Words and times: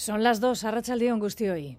Son 0.00 0.22
las 0.22 0.40
dos, 0.40 0.64
Arracha 0.64 0.94
el 0.94 1.00
día, 1.00 1.14
hoy. 1.14 1.76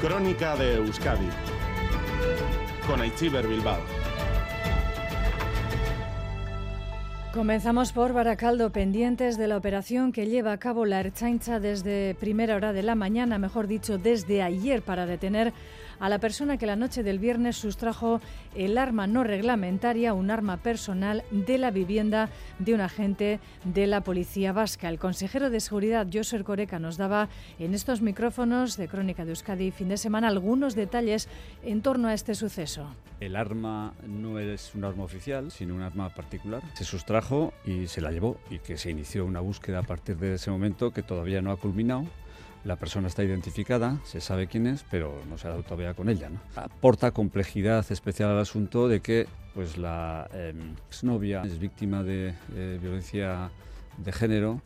Crónica 0.00 0.54
de 0.54 0.76
Euskadi 0.76 1.28
con 2.86 3.00
Aichiber 3.00 3.48
Bilbao. 3.48 3.80
Comenzamos 7.34 7.92
por 7.92 8.12
Baracaldo, 8.12 8.70
pendientes 8.70 9.36
de 9.36 9.48
la 9.48 9.56
operación 9.56 10.12
que 10.12 10.28
lleva 10.28 10.52
a 10.52 10.58
cabo 10.58 10.86
la 10.86 11.00
Erchaincha 11.00 11.58
desde 11.58 12.14
primera 12.14 12.54
hora 12.54 12.72
de 12.72 12.84
la 12.84 12.94
mañana, 12.94 13.36
mejor 13.36 13.66
dicho, 13.66 13.98
desde 13.98 14.42
ayer, 14.42 14.82
para 14.82 15.06
detener 15.06 15.52
a 16.00 16.08
la 16.08 16.18
persona 16.18 16.56
que 16.56 16.66
la 16.66 16.76
noche 16.76 17.02
del 17.02 17.18
viernes 17.18 17.56
sustrajo 17.56 18.20
el 18.54 18.78
arma 18.78 19.06
no 19.06 19.24
reglamentaria, 19.24 20.14
un 20.14 20.30
arma 20.30 20.58
personal 20.58 21.24
de 21.30 21.58
la 21.58 21.70
vivienda 21.70 22.30
de 22.58 22.74
un 22.74 22.80
agente 22.80 23.40
de 23.64 23.86
la 23.86 24.02
Policía 24.02 24.52
Vasca. 24.52 24.88
El 24.88 24.98
consejero 24.98 25.50
de 25.50 25.60
Seguridad, 25.60 26.06
Joser 26.12 26.44
Coreca, 26.44 26.78
nos 26.78 26.96
daba 26.96 27.28
en 27.58 27.74
estos 27.74 28.00
micrófonos 28.02 28.76
de 28.76 28.88
Crónica 28.88 29.24
de 29.24 29.30
Euskadi 29.30 29.70
fin 29.70 29.88
de 29.88 29.96
semana 29.96 30.28
algunos 30.28 30.74
detalles 30.74 31.28
en 31.62 31.82
torno 31.82 32.08
a 32.08 32.14
este 32.14 32.34
suceso. 32.34 32.88
El 33.20 33.36
arma 33.36 33.94
no 34.06 34.38
es 34.38 34.74
un 34.74 34.84
arma 34.84 35.04
oficial, 35.04 35.50
sino 35.50 35.74
un 35.74 35.82
arma 35.82 36.10
particular. 36.10 36.62
Se 36.74 36.84
sustrajo 36.84 37.52
y 37.64 37.86
se 37.86 38.00
la 38.00 38.10
llevó 38.10 38.38
y 38.50 38.58
que 38.58 38.76
se 38.76 38.90
inició 38.90 39.24
una 39.24 39.40
búsqueda 39.40 39.80
a 39.80 39.82
partir 39.82 40.16
de 40.16 40.34
ese 40.34 40.50
momento 40.50 40.92
que 40.92 41.02
todavía 41.02 41.40
no 41.40 41.50
ha 41.50 41.56
culminado 41.56 42.04
la 42.66 42.76
persona 42.76 43.06
está 43.06 43.22
identificada, 43.22 44.00
se 44.04 44.20
sabe 44.20 44.48
quién 44.48 44.66
es, 44.66 44.84
pero 44.90 45.22
no 45.30 45.38
se 45.38 45.46
ha 45.46 45.50
dado 45.50 45.62
todavía 45.62 45.94
con 45.94 46.08
ella. 46.08 46.30
Aporta 46.56 47.12
complejidad 47.12 47.86
especial 47.90 48.30
al 48.30 48.40
asunto 48.40 48.88
de 48.88 49.00
que 49.00 49.28
pues, 49.54 49.78
la 49.78 50.28
em, 50.34 50.74
exnovia 50.88 51.42
es 51.44 51.60
víctima 51.60 52.02
de 52.02 52.34
eh, 52.54 52.78
violencia 52.82 53.50
de 53.96 54.12
género 54.12 54.60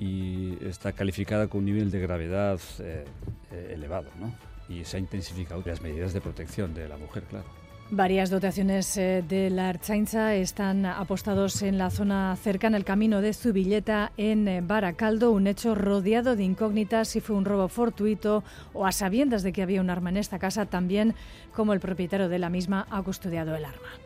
y 0.00 0.58
está 0.64 0.92
calificada 0.92 1.46
con 1.46 1.60
un 1.60 1.66
nivel 1.66 1.90
de 1.92 2.00
gravedad 2.00 2.60
eh, 2.80 3.04
eh, 3.52 3.72
elevado. 3.74 4.10
¿no? 4.18 4.34
Y 4.68 4.84
se 4.84 4.96
ha 4.96 5.00
intensificado 5.00 5.62
las 5.64 5.80
medidas 5.80 6.12
de 6.12 6.20
protección 6.20 6.74
de 6.74 6.88
la 6.88 6.96
mujer, 6.96 7.22
claro. 7.30 7.46
Varias 7.90 8.30
dotaciones 8.30 8.96
eh, 8.96 9.22
de 9.28 9.48
la 9.48 9.68
Archainza 9.68 10.34
están 10.34 10.86
apostados 10.86 11.62
en 11.62 11.78
la 11.78 11.90
zona 11.90 12.34
cercana 12.34 12.76
al 12.76 12.84
camino 12.84 13.20
de 13.20 13.32
Zubilleta 13.32 14.10
en 14.16 14.48
eh, 14.48 14.60
Baracaldo, 14.60 15.30
un 15.30 15.46
hecho 15.46 15.76
rodeado 15.76 16.34
de 16.34 16.42
incógnitas 16.42 17.06
si 17.06 17.20
fue 17.20 17.36
un 17.36 17.44
robo 17.44 17.68
fortuito 17.68 18.42
o 18.72 18.86
a 18.86 18.92
sabiendas 18.92 19.44
de 19.44 19.52
que 19.52 19.62
había 19.62 19.80
un 19.80 19.90
arma 19.90 20.10
en 20.10 20.16
esta 20.16 20.40
casa, 20.40 20.66
también 20.66 21.14
como 21.54 21.74
el 21.74 21.80
propietario 21.80 22.28
de 22.28 22.40
la 22.40 22.50
misma 22.50 22.88
ha 22.90 23.00
custodiado 23.02 23.54
el 23.54 23.64
arma. 23.64 24.05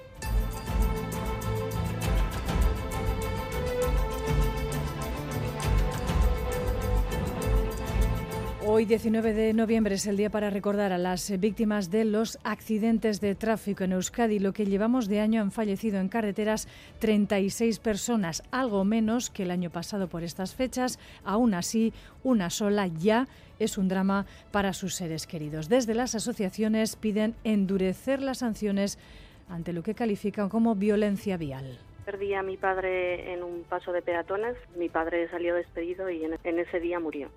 Hoy, 8.72 8.84
19 8.84 9.34
de 9.34 9.52
noviembre, 9.52 9.96
es 9.96 10.06
el 10.06 10.16
día 10.16 10.30
para 10.30 10.48
recordar 10.48 10.92
a 10.92 10.96
las 10.96 11.28
víctimas 11.40 11.90
de 11.90 12.04
los 12.04 12.38
accidentes 12.44 13.20
de 13.20 13.34
tráfico 13.34 13.82
en 13.82 13.90
Euskadi. 13.90 14.38
Lo 14.38 14.52
que 14.52 14.64
llevamos 14.64 15.08
de 15.08 15.18
año 15.18 15.42
han 15.42 15.50
fallecido 15.50 15.98
en 15.98 16.08
carreteras 16.08 16.68
36 17.00 17.80
personas, 17.80 18.44
algo 18.52 18.84
menos 18.84 19.28
que 19.28 19.42
el 19.42 19.50
año 19.50 19.70
pasado 19.70 20.06
por 20.06 20.22
estas 20.22 20.54
fechas. 20.54 21.00
Aún 21.24 21.52
así, 21.54 21.92
una 22.22 22.48
sola 22.48 22.86
ya 22.86 23.26
es 23.58 23.76
un 23.76 23.88
drama 23.88 24.26
para 24.52 24.72
sus 24.72 24.94
seres 24.94 25.26
queridos. 25.26 25.68
Desde 25.68 25.96
las 25.96 26.14
asociaciones 26.14 26.94
piden 26.94 27.34
endurecer 27.42 28.22
las 28.22 28.38
sanciones 28.38 29.00
ante 29.48 29.72
lo 29.72 29.82
que 29.82 29.96
califican 29.96 30.48
como 30.48 30.76
violencia 30.76 31.36
vial. 31.36 31.80
Perdí 32.04 32.34
a 32.34 32.44
mi 32.44 32.56
padre 32.56 33.32
en 33.32 33.42
un 33.42 33.64
paso 33.64 33.90
de 33.90 34.00
peatones. 34.00 34.54
Mi 34.76 34.88
padre 34.88 35.28
salió 35.28 35.56
despedido 35.56 36.08
y 36.08 36.24
en 36.24 36.58
ese 36.60 36.78
día 36.78 37.00
murió 37.00 37.30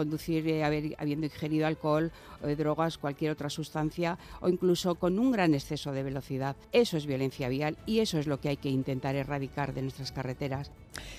conducir 0.00 0.48
eh, 0.48 0.64
habiendo 0.64 1.26
ingerido 1.26 1.66
alcohol, 1.66 2.10
o 2.42 2.48
drogas, 2.48 2.98
cualquier 2.98 3.32
otra 3.32 3.50
sustancia 3.50 4.18
o 4.40 4.48
incluso 4.48 4.94
con 4.94 5.18
un 5.18 5.32
gran 5.32 5.54
exceso 5.54 5.92
de 5.92 6.02
velocidad. 6.02 6.56
Eso 6.72 6.96
es 6.96 7.06
violencia 7.06 7.48
vial 7.48 7.76
y 7.86 8.00
eso 8.00 8.18
es 8.18 8.26
lo 8.26 8.40
que 8.40 8.50
hay 8.50 8.56
que 8.56 8.70
intentar 8.70 9.14
erradicar 9.14 9.74
de 9.74 9.82
nuestras 9.82 10.12
carreteras. 10.12 10.70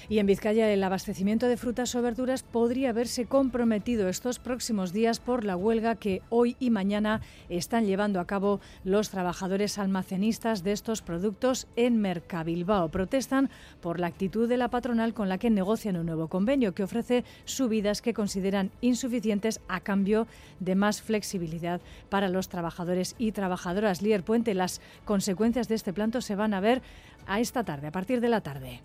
Y 0.09 0.19
en 0.19 0.25
Vizcaya 0.25 0.71
el 0.71 0.83
abastecimiento 0.83 1.47
de 1.47 1.57
frutas 1.57 1.95
o 1.95 2.01
verduras 2.01 2.43
podría 2.43 2.91
verse 2.91 3.25
comprometido 3.25 4.09
estos 4.09 4.39
próximos 4.39 4.91
días 4.93 5.19
por 5.19 5.45
la 5.45 5.55
huelga 5.55 5.95
que 5.95 6.21
hoy 6.29 6.55
y 6.59 6.69
mañana 6.69 7.21
están 7.49 7.85
llevando 7.85 8.19
a 8.19 8.27
cabo 8.27 8.59
los 8.83 9.09
trabajadores 9.09 9.77
almacenistas 9.77 10.63
de 10.63 10.73
estos 10.73 11.01
productos 11.01 11.67
en 11.75 12.01
Mercabilbao. 12.01 12.89
Protestan 12.89 13.49
por 13.79 13.99
la 13.99 14.07
actitud 14.07 14.49
de 14.49 14.57
la 14.57 14.69
patronal 14.69 15.13
con 15.13 15.29
la 15.29 15.37
que 15.37 15.49
negocian 15.49 15.95
un 15.95 16.05
nuevo 16.05 16.27
convenio 16.27 16.73
que 16.73 16.83
ofrece 16.83 17.23
subidas 17.45 18.01
que 18.01 18.13
consideran 18.13 18.71
insuficientes 18.81 19.61
a 19.67 19.79
cambio 19.79 20.27
de 20.59 20.75
más 20.75 21.01
flexibilidad 21.11 21.81
para 22.09 22.29
los 22.29 22.47
trabajadores 22.47 23.15
y 23.17 23.33
trabajadoras. 23.33 24.01
Lier 24.01 24.23
Puente, 24.23 24.53
las 24.53 24.79
consecuencias 25.03 25.67
de 25.67 25.75
este 25.75 25.91
planto 25.91 26.21
se 26.21 26.37
van 26.37 26.53
a 26.53 26.61
ver 26.61 26.81
a 27.27 27.41
esta 27.41 27.65
tarde, 27.65 27.87
a 27.87 27.91
partir 27.91 28.21
de 28.21 28.29
la 28.29 28.39
tarde. 28.39 28.79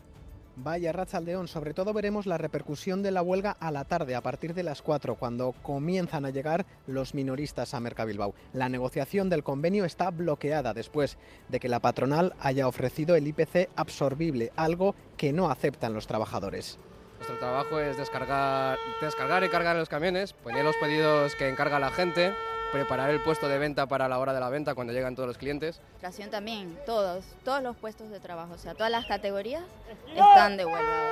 Vaya 0.57 0.91
Rachaldeón, 0.91 1.47
sobre 1.47 1.73
todo 1.73 1.93
veremos 1.93 2.27
la 2.27 2.37
repercusión 2.37 3.03
de 3.03 3.13
la 3.13 3.23
huelga 3.23 3.57
a 3.61 3.71
la 3.71 3.85
tarde, 3.85 4.17
a 4.17 4.23
partir 4.23 4.55
de 4.55 4.65
las 4.65 4.83
4, 4.83 5.15
cuando 5.15 5.53
comienzan 5.63 6.25
a 6.25 6.31
llegar 6.31 6.67
los 6.89 7.15
minoristas 7.15 7.75
a 7.75 7.81
Mercabilbao. 7.81 8.35
La 8.55 8.69
negociación 8.69 9.29
del 9.29 9.45
convenio 9.45 9.85
está 9.85 10.11
bloqueada 10.11 10.75
después 10.75 11.19
de 11.49 11.61
que 11.61 11.69
la 11.69 11.81
patronal 11.81 12.35
haya 12.41 12.67
ofrecido 12.67 13.15
el 13.15 13.29
IPC 13.29 13.69
absorbible, 13.77 14.51
algo 14.57 14.97
que 15.17 15.33
no 15.33 15.49
aceptan 15.49 15.95
los 15.95 16.09
trabajadores. 16.09 16.79
Nuestro 17.17 17.39
trabajo 17.39 17.81
es 17.81 17.97
descargar, 17.97 18.79
descargar 19.01 19.43
y 19.45 19.49
cargar 19.49 19.77
los 19.77 19.89
camiones, 19.89 20.33
poner 20.33 20.65
los 20.65 20.77
pedidos 20.77 21.35
que 21.35 21.49
encarga 21.49 21.79
la 21.79 21.91
gente, 21.91 22.35
preparar 22.73 23.11
el 23.11 23.21
puesto 23.23 23.49
de 23.49 23.59
venta 23.59 23.87
para 23.87 24.09
la 24.09 24.19
hora 24.19 24.33
de 24.33 24.41
la 24.41 24.49
venta 24.51 24.75
cuando 24.75 24.93
llegan 24.93 25.15
todos 25.15 25.29
los 25.29 25.39
clientes. 25.39 25.81
También, 26.31 26.79
todos, 26.85 27.25
todos 27.45 27.63
los 27.63 27.77
puestos 27.77 28.11
de 28.11 28.21
trabajo, 28.21 28.55
o 28.55 28.59
sea, 28.59 28.75
todas 28.75 28.91
las 28.91 29.07
categorías 29.07 29.63
están 30.15 30.57
de 30.57 30.67
huelga. 30.67 31.05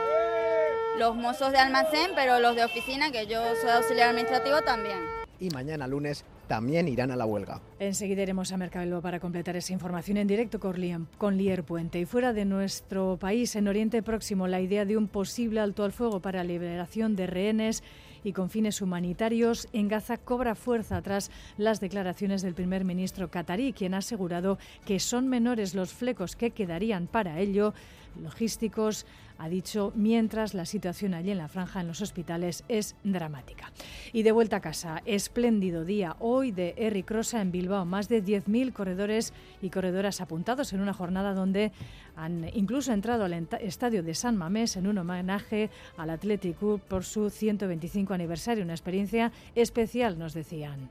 Los 0.99 1.17
mozos 1.17 1.51
de 1.51 1.59
almacén, 1.59 2.13
pero 2.15 2.39
los 2.39 2.55
de 2.55 2.65
oficina, 2.65 3.11
que 3.11 3.27
yo 3.27 3.41
soy 3.57 3.71
auxiliar 3.71 4.11
administrativo 4.11 4.63
también. 4.63 4.99
Y 5.41 5.51
mañana 5.51 5.89
lunes 5.89 6.25
también 6.47 6.89
irán 6.89 7.11
a 7.11 7.17
la 7.17 7.27
huelga. 7.27 7.61
Enseguida 7.79 8.23
iremos 8.23 8.53
a 8.53 8.57
Mercabelbo 8.57 9.01
para 9.01 9.21
completar 9.21 9.57
esa 9.57 9.73
información 9.73 10.17
en 10.17 10.27
directo 10.27 10.61
con 10.61 11.37
Lier 11.37 11.65
Puente. 11.65 12.01
Y 12.01 12.05
fuera 12.07 12.33
de 12.33 12.45
nuestro 12.45 13.17
país, 13.19 13.57
en 13.57 13.69
Oriente 13.69 14.03
Próximo, 14.03 14.47
la 14.47 14.61
idea 14.61 14.85
de 14.85 14.97
un 14.97 15.09
posible 15.09 15.61
alto 15.61 15.85
al 15.85 15.93
fuego 15.93 16.21
para 16.21 16.45
liberación 16.45 17.17
de 17.17 17.27
rehenes 17.27 17.83
y 18.25 18.33
con 18.33 18.51
fines 18.51 18.81
humanitarios 18.81 19.69
en 19.73 19.89
Gaza 19.89 20.17
cobra 20.17 20.55
fuerza 20.55 21.01
tras 21.03 21.31
las 21.59 21.81
declaraciones 21.81 22.43
del 22.43 22.55
primer 22.55 22.85
ministro 22.85 23.31
catarí, 23.31 23.73
quien 23.73 23.95
ha 23.95 23.99
asegurado 23.99 24.59
que 24.87 24.99
son 24.99 25.29
menores 25.29 25.75
los 25.75 25.93
flecos 25.93 26.35
que 26.35 26.51
quedarían 26.51 27.07
para 27.07 27.39
ello 27.39 27.75
logísticos, 28.23 29.07
ha 29.39 29.49
dicho, 29.49 29.93
mientras 29.97 30.55
la 30.55 30.65
situación 30.65 31.13
allí 31.13 31.31
en 31.33 31.39
la 31.39 31.49
franja, 31.49 31.81
en 31.81 31.89
los 31.89 32.01
hospitales, 32.01 32.65
es 32.69 32.95
dramática. 33.03 33.73
Y 34.13 34.23
de 34.23 34.33
vuelta 34.33 34.57
a 34.57 34.61
casa, 34.61 35.03
espléndido 35.07 35.85
día 35.85 36.17
hoy 36.21 36.53
de 36.53 36.75
Eric 36.77 37.11
Rosa 37.11 37.41
en 37.41 37.51
Bilbao. 37.51 37.85
Más 37.85 38.09
de 38.09 38.23
10.000 38.23 38.73
corredores 38.73 39.33
y 39.61 39.71
corredoras 39.71 40.21
apuntados 40.21 40.73
en 40.73 40.81
una 40.81 40.95
jornada 40.95 41.35
donde 41.35 41.73
han 42.17 42.49
incluso 42.55 42.93
entrado 42.93 43.25
al 43.25 43.49
estadio 43.61 44.03
de 44.03 44.15
San 44.15 44.37
Mamés 44.37 44.77
en 44.77 44.87
un 44.87 44.99
homenaje 44.99 45.69
al 45.97 46.11
Atlético 46.11 46.79
por 46.79 47.05
su 47.05 47.29
125 47.29 48.15
aniversario. 48.15 48.63
Una 48.63 48.75
experiencia 48.75 49.33
especial, 49.57 50.19
nos 50.19 50.33
decían. 50.33 50.89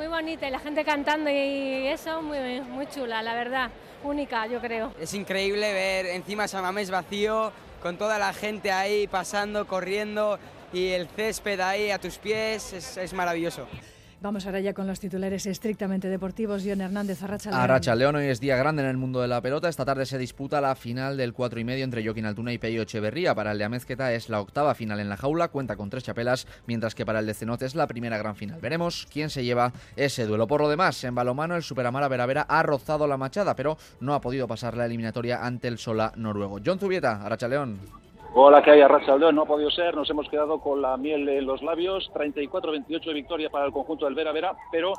Muy 0.00 0.08
bonita 0.08 0.48
y 0.48 0.50
la 0.50 0.58
gente 0.58 0.82
cantando 0.82 1.28
y 1.28 1.86
eso 1.88 2.22
muy, 2.22 2.62
muy 2.62 2.86
chula, 2.86 3.22
la 3.22 3.34
verdad, 3.34 3.70
única 4.02 4.46
yo 4.46 4.58
creo. 4.58 4.94
Es 4.98 5.12
increíble 5.12 5.74
ver 5.74 6.06
encima 6.06 6.48
San 6.48 6.62
Mamés 6.62 6.90
vacío, 6.90 7.52
con 7.82 7.98
toda 7.98 8.18
la 8.18 8.32
gente 8.32 8.72
ahí 8.72 9.06
pasando, 9.06 9.66
corriendo 9.66 10.38
y 10.72 10.88
el 10.92 11.06
césped 11.06 11.60
ahí 11.60 11.90
a 11.90 11.98
tus 11.98 12.16
pies, 12.16 12.72
es, 12.72 12.96
es 12.96 13.12
maravilloso. 13.12 13.66
Vamos 14.22 14.44
ahora 14.44 14.60
ya 14.60 14.74
con 14.74 14.86
los 14.86 15.00
titulares 15.00 15.46
estrictamente 15.46 16.08
deportivos. 16.08 16.62
John 16.66 16.82
Hernández, 16.82 17.22
Arracha 17.22 17.48
León. 17.48 17.62
Arracha 17.62 17.94
León, 17.94 18.16
hoy 18.16 18.26
es 18.26 18.38
día 18.38 18.54
grande 18.54 18.82
en 18.82 18.88
el 18.90 18.98
mundo 18.98 19.22
de 19.22 19.28
la 19.28 19.40
pelota. 19.40 19.66
Esta 19.70 19.86
tarde 19.86 20.04
se 20.04 20.18
disputa 20.18 20.60
la 20.60 20.74
final 20.74 21.16
del 21.16 21.32
4 21.32 21.58
y 21.58 21.64
medio 21.64 21.84
entre 21.84 22.04
Joaquín 22.04 22.26
Altuna 22.26 22.52
y 22.52 22.58
Peyo 22.58 22.82
Echeverría. 22.82 23.34
Para 23.34 23.52
el 23.52 23.58
de 23.58 23.64
Amezqueta 23.64 24.12
es 24.12 24.28
la 24.28 24.42
octava 24.42 24.74
final 24.74 25.00
en 25.00 25.08
la 25.08 25.16
jaula, 25.16 25.48
cuenta 25.48 25.76
con 25.76 25.88
tres 25.88 26.04
chapelas, 26.04 26.46
mientras 26.66 26.94
que 26.94 27.06
para 27.06 27.20
el 27.20 27.26
de 27.26 27.32
Cenote 27.32 27.64
es 27.64 27.74
la 27.74 27.86
primera 27.86 28.18
gran 28.18 28.36
final. 28.36 28.60
Veremos 28.60 29.08
quién 29.10 29.30
se 29.30 29.42
lleva 29.42 29.72
ese 29.96 30.26
duelo. 30.26 30.46
Por 30.46 30.60
lo 30.60 30.68
demás, 30.68 31.02
en 31.04 31.14
balomano 31.14 31.56
el 31.56 31.62
Superamara 31.62 32.08
Veravera 32.08 32.42
ha 32.42 32.62
rozado 32.62 33.06
la 33.06 33.16
machada, 33.16 33.56
pero 33.56 33.78
no 34.00 34.12
ha 34.12 34.20
podido 34.20 34.46
pasar 34.46 34.76
la 34.76 34.84
eliminatoria 34.84 35.46
ante 35.46 35.66
el 35.66 35.78
Sola 35.78 36.12
noruego. 36.16 36.58
John 36.62 36.78
Zubieta, 36.78 37.22
Arracha 37.22 37.48
León. 37.48 37.78
Hola, 38.32 38.62
que 38.62 38.70
hay 38.70 38.80
a 38.80 38.86
Rachaldeón, 38.86 39.34
no 39.34 39.42
ha 39.42 39.46
podido 39.46 39.72
ser, 39.72 39.96
nos 39.96 40.08
hemos 40.08 40.28
quedado 40.28 40.60
con 40.60 40.80
la 40.80 40.96
miel 40.96 41.28
en 41.28 41.46
los 41.46 41.62
labios, 41.62 42.08
34-28 42.14 43.04
de 43.04 43.12
victoria 43.12 43.50
para 43.50 43.66
el 43.66 43.72
conjunto 43.72 44.04
del 44.04 44.14
Vera 44.14 44.30
Vera, 44.30 44.54
pero 44.70 44.92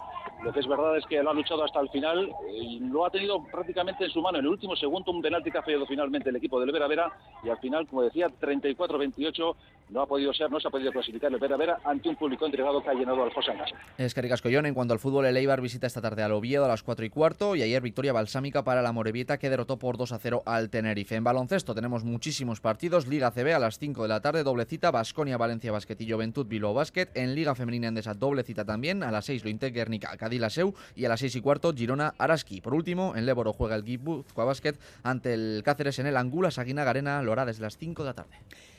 lo 0.44 0.52
que 0.52 0.60
es 0.60 0.68
verdad 0.68 0.98
es 0.98 1.06
que 1.06 1.24
lo 1.24 1.30
ha 1.30 1.34
luchado 1.34 1.64
hasta 1.64 1.80
el 1.80 1.88
final 1.90 2.30
y 2.54 2.80
lo 2.80 3.06
ha 3.06 3.10
tenido 3.10 3.42
prácticamente 3.46 4.04
en 4.04 4.10
su 4.10 4.22
mano 4.22 4.40
en 4.40 4.46
el 4.46 4.52
último 4.52 4.76
segundo, 4.76 5.14
un 5.14 5.22
penalti 5.22 5.50
que 5.50 5.60
ha 5.60 5.62
fallado 5.62 5.86
finalmente 5.86 6.30
el 6.30 6.36
equipo 6.36 6.60
del 6.60 6.74
Vera 6.74 6.90
Vera 6.90 7.10
y 7.42 7.48
al 7.48 7.58
final, 7.60 7.88
como 7.88 8.02
decía, 8.02 8.28
34-28 8.28 9.56
no 9.92 10.02
ha 10.02 10.08
podido 10.08 10.34
ser, 10.34 10.52
no 10.52 10.60
se 10.60 10.68
ha 10.68 10.72
podido 10.72 10.92
clasificar 10.92 11.32
el 11.32 11.40
Vera 11.40 11.56
Vera 11.56 11.78
ante 11.86 12.10
un 12.10 12.18
público 12.18 12.46
entregado 12.46 12.84
que 12.84 12.90
ha 12.90 12.94
llenado 12.94 13.24
al 13.24 13.34
Casa. 13.34 13.54
Es 13.98 14.14
que 14.14 14.22
Collón, 14.42 14.66
en 14.66 14.74
cuanto 14.74 14.94
al 14.94 15.00
fútbol, 15.00 15.26
el 15.26 15.38
Eibar 15.38 15.62
visita 15.62 15.88
esta 15.88 16.02
tarde 16.02 16.24
al 16.24 16.32
Oviedo 16.34 16.66
a 16.66 16.68
las 16.68 16.84
4 16.84 17.06
y 17.06 17.10
cuarto 17.10 17.56
y 17.56 17.62
ayer 17.62 17.82
victoria 17.82 18.12
balsámica 18.12 18.64
para 18.64 18.82
la 18.82 18.92
Morevieta 18.92 19.38
que 19.38 19.50
derrotó 19.50 19.78
por 19.78 19.98
2 19.98 20.12
a 20.12 20.20
0 20.20 20.44
al 20.46 20.70
Tenerife. 20.70 21.16
En 21.16 21.24
baloncesto 21.24 21.74
tenemos 21.74 22.04
muchísimos 22.04 22.60
partidos, 22.62 23.08
Liga 23.08 23.21
CB 23.30 23.54
a 23.54 23.60
las 23.60 23.78
5 23.78 24.02
de 24.02 24.08
la 24.08 24.22
tarde, 24.22 24.44
doble 24.44 24.66
cita, 24.66 24.90
Basconia, 24.90 25.38
Valencia 25.38 25.72
Basket 25.72 25.96
y 26.00 26.12
Juventud 26.12 26.48
Bilbao 26.48 26.74
Basket. 26.74 27.10
En 27.14 27.36
Liga 27.36 27.54
Femenina 27.54 27.90
Endesa, 27.90 28.16
doble 28.16 28.42
cita 28.44 28.66
también, 28.66 29.04
a 29.04 29.12
las 29.12 29.26
6 29.26 29.44
Lointec 29.44 29.74
Guernica, 29.74 30.18
Cadila 30.18 30.50
Seu 30.50 30.74
y 30.96 31.06
a 31.06 31.10
las 31.10 31.20
6 31.20 31.36
y 31.36 31.42
cuarto 31.42 31.74
Girona 31.74 32.16
Araski. 32.18 32.62
Por 32.62 32.74
último, 32.74 33.16
en 33.16 33.28
Léboro 33.28 33.54
juega 33.54 33.76
el 33.76 33.84
Guipúzcoa 33.84 34.46
Basket 34.46 34.74
ante 35.04 35.36
el 35.36 35.62
Cáceres 35.64 36.00
en 36.00 36.08
el 36.08 36.18
Angula 36.18 36.50
Saguina 36.50 36.84
Garena, 36.84 37.22
lo 37.22 37.34
hará 37.34 37.46
desde 37.46 37.62
las 37.62 37.78
5 37.78 38.02
de 38.02 38.10
la 38.10 38.14
tarde. 38.16 38.38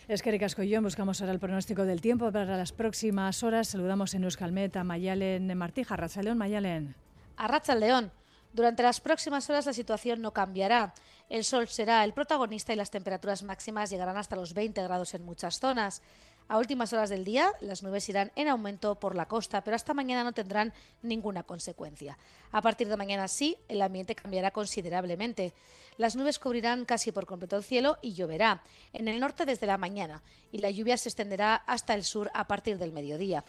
Es 0.09 0.23
que 0.23 0.33
Ricascollón, 0.33 0.83
buscamos 0.83 1.21
ahora 1.21 1.33
el 1.33 1.39
pronóstico 1.39 1.85
del 1.85 2.01
tiempo 2.01 2.33
para 2.33 2.57
las 2.57 2.73
próximas 2.73 3.43
horas. 3.43 3.69
Saludamos 3.69 4.15
en 4.15 4.25
Euskalmet 4.25 4.77
a 4.77 4.83
Mayalen 4.83 5.57
Martija. 5.57 5.97
León, 6.23 6.39
Mayalen. 6.39 6.97
A 7.37 7.75
León. 7.77 8.11
Durante 8.53 8.83
las 8.83 9.01
próximas 9.01 9.49
horas 9.49 9.67
la 9.67 9.73
situación 9.73 10.21
no 10.21 10.33
cambiará. 10.33 10.95
El 11.31 11.45
sol 11.45 11.69
será 11.69 12.05
el 12.05 12.13
protagonista 12.13 12.73
y 12.73 12.77
las 12.77 12.91
temperaturas 12.91 13.43
máximas 13.43 13.89
llegarán 13.89 14.19
hasta 14.19 14.37
los 14.37 14.53
20 14.53 14.83
grados 14.83 15.15
en 15.15 15.25
muchas 15.25 15.59
zonas. 15.59 16.03
A 16.49 16.59
últimas 16.59 16.93
horas 16.93 17.09
del 17.09 17.25
día, 17.25 17.51
las 17.61 17.83
nubes 17.83 18.09
irán 18.11 18.31
en 18.37 18.49
aumento 18.49 18.97
por 18.97 19.15
la 19.15 19.27
costa, 19.27 19.65
pero 19.65 19.75
hasta 19.75 19.95
mañana 19.95 20.23
no 20.23 20.33
tendrán 20.33 20.75
ninguna 21.01 21.45
consecuencia. 21.45 22.19
A 22.51 22.61
partir 22.61 22.89
de 22.89 22.97
mañana 22.99 23.27
sí, 23.29 23.57
el 23.69 23.81
ambiente 23.81 24.15
cambiará 24.15 24.51
considerablemente. 24.51 25.55
Las 25.97 26.15
nubes 26.17 26.39
cubrirán 26.39 26.85
casi 26.85 27.11
por 27.11 27.25
completo 27.25 27.57
el 27.57 27.65
cielo 27.65 27.97
y 28.03 28.13
lloverá 28.13 28.63
en 28.93 29.09
el 29.09 29.19
norte 29.19 29.47
desde 29.47 29.67
la 29.67 29.79
mañana 29.79 30.23
y 30.51 30.59
la 30.59 30.71
lluvia 30.71 30.99
se 30.99 31.09
extenderá 31.09 31.55
hasta 31.55 31.95
el 31.95 32.05
sur 32.05 32.31
a 32.35 32.47
partir 32.47 32.77
del 32.77 32.93
mediodía. 32.93 33.45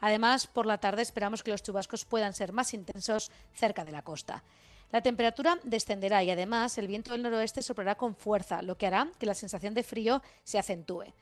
Además, 0.00 0.46
por 0.46 0.66
la 0.66 0.78
tarde 0.78 1.02
esperamos 1.02 1.42
que 1.42 1.50
los 1.50 1.62
chubascos 1.62 2.04
puedan 2.04 2.32
ser 2.32 2.52
más 2.52 2.74
intensos 2.74 3.30
cerca 3.52 3.84
de 3.84 3.92
la 3.92 4.02
costa. 4.02 4.44
La 4.90 5.02
temperatura 5.02 5.58
descenderá 5.64 6.24
y 6.24 6.30
además 6.30 6.78
el 6.78 6.86
viento 6.86 7.12
del 7.12 7.22
noroeste 7.22 7.62
soplará 7.62 7.96
con 7.96 8.14
fuerza, 8.14 8.62
lo 8.62 8.78
que 8.78 8.86
hará 8.86 9.08
que 9.18 9.26
la 9.26 9.34
sensación 9.34 9.74
de 9.74 9.82
frío 9.82 10.22
se 10.44 10.58
acentúe. 10.58 11.12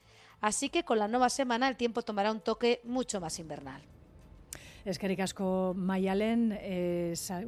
Así 0.41 0.69
que 0.69 0.85
con 0.85 0.99
la 0.99 1.09
nueva 1.09 1.31
semana 1.31 1.67
el 1.69 1.77
tiempo 1.77 2.03
tomará 2.03 2.31
un 2.31 2.41
toque 2.41 2.81
mucho 2.85 3.21
más 3.21 3.39
invernal. 3.39 3.83
Es 4.85 5.01
que 5.01 5.17
Mayalen, 5.75 6.61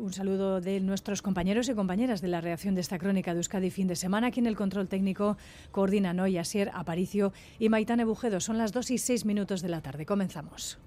un 0.01 0.13
saludo 0.13 0.61
de 0.61 0.81
nuestros 0.81 1.23
compañeros 1.23 1.69
y 1.69 1.75
compañeras 1.75 2.21
de 2.21 2.27
la 2.27 2.41
reacción 2.41 2.75
de 2.75 2.81
esta 2.81 2.99
crónica 2.99 3.33
de 3.33 3.39
Euskadi 3.39 3.71
fin 3.71 3.87
de 3.87 3.95
semana. 3.95 4.27
Aquí 4.27 4.41
en 4.41 4.49
el 4.49 4.57
control 4.57 4.89
técnico 4.89 5.37
coordinan 5.71 6.19
hoy 6.19 6.37
Asier 6.37 6.73
Aparicio 6.75 7.33
y 7.61 7.69
Maitane 7.69 8.05
Bujedo. 8.05 8.41
Son 8.41 8.59
las 8.59 8.73
2 8.73 8.91
y 8.91 8.99
6 8.99 9.25
minutos 9.25 9.63
de 9.63 9.69
la 9.69 9.83
tarde. 9.83 10.05
Comenzamos. 10.05 10.79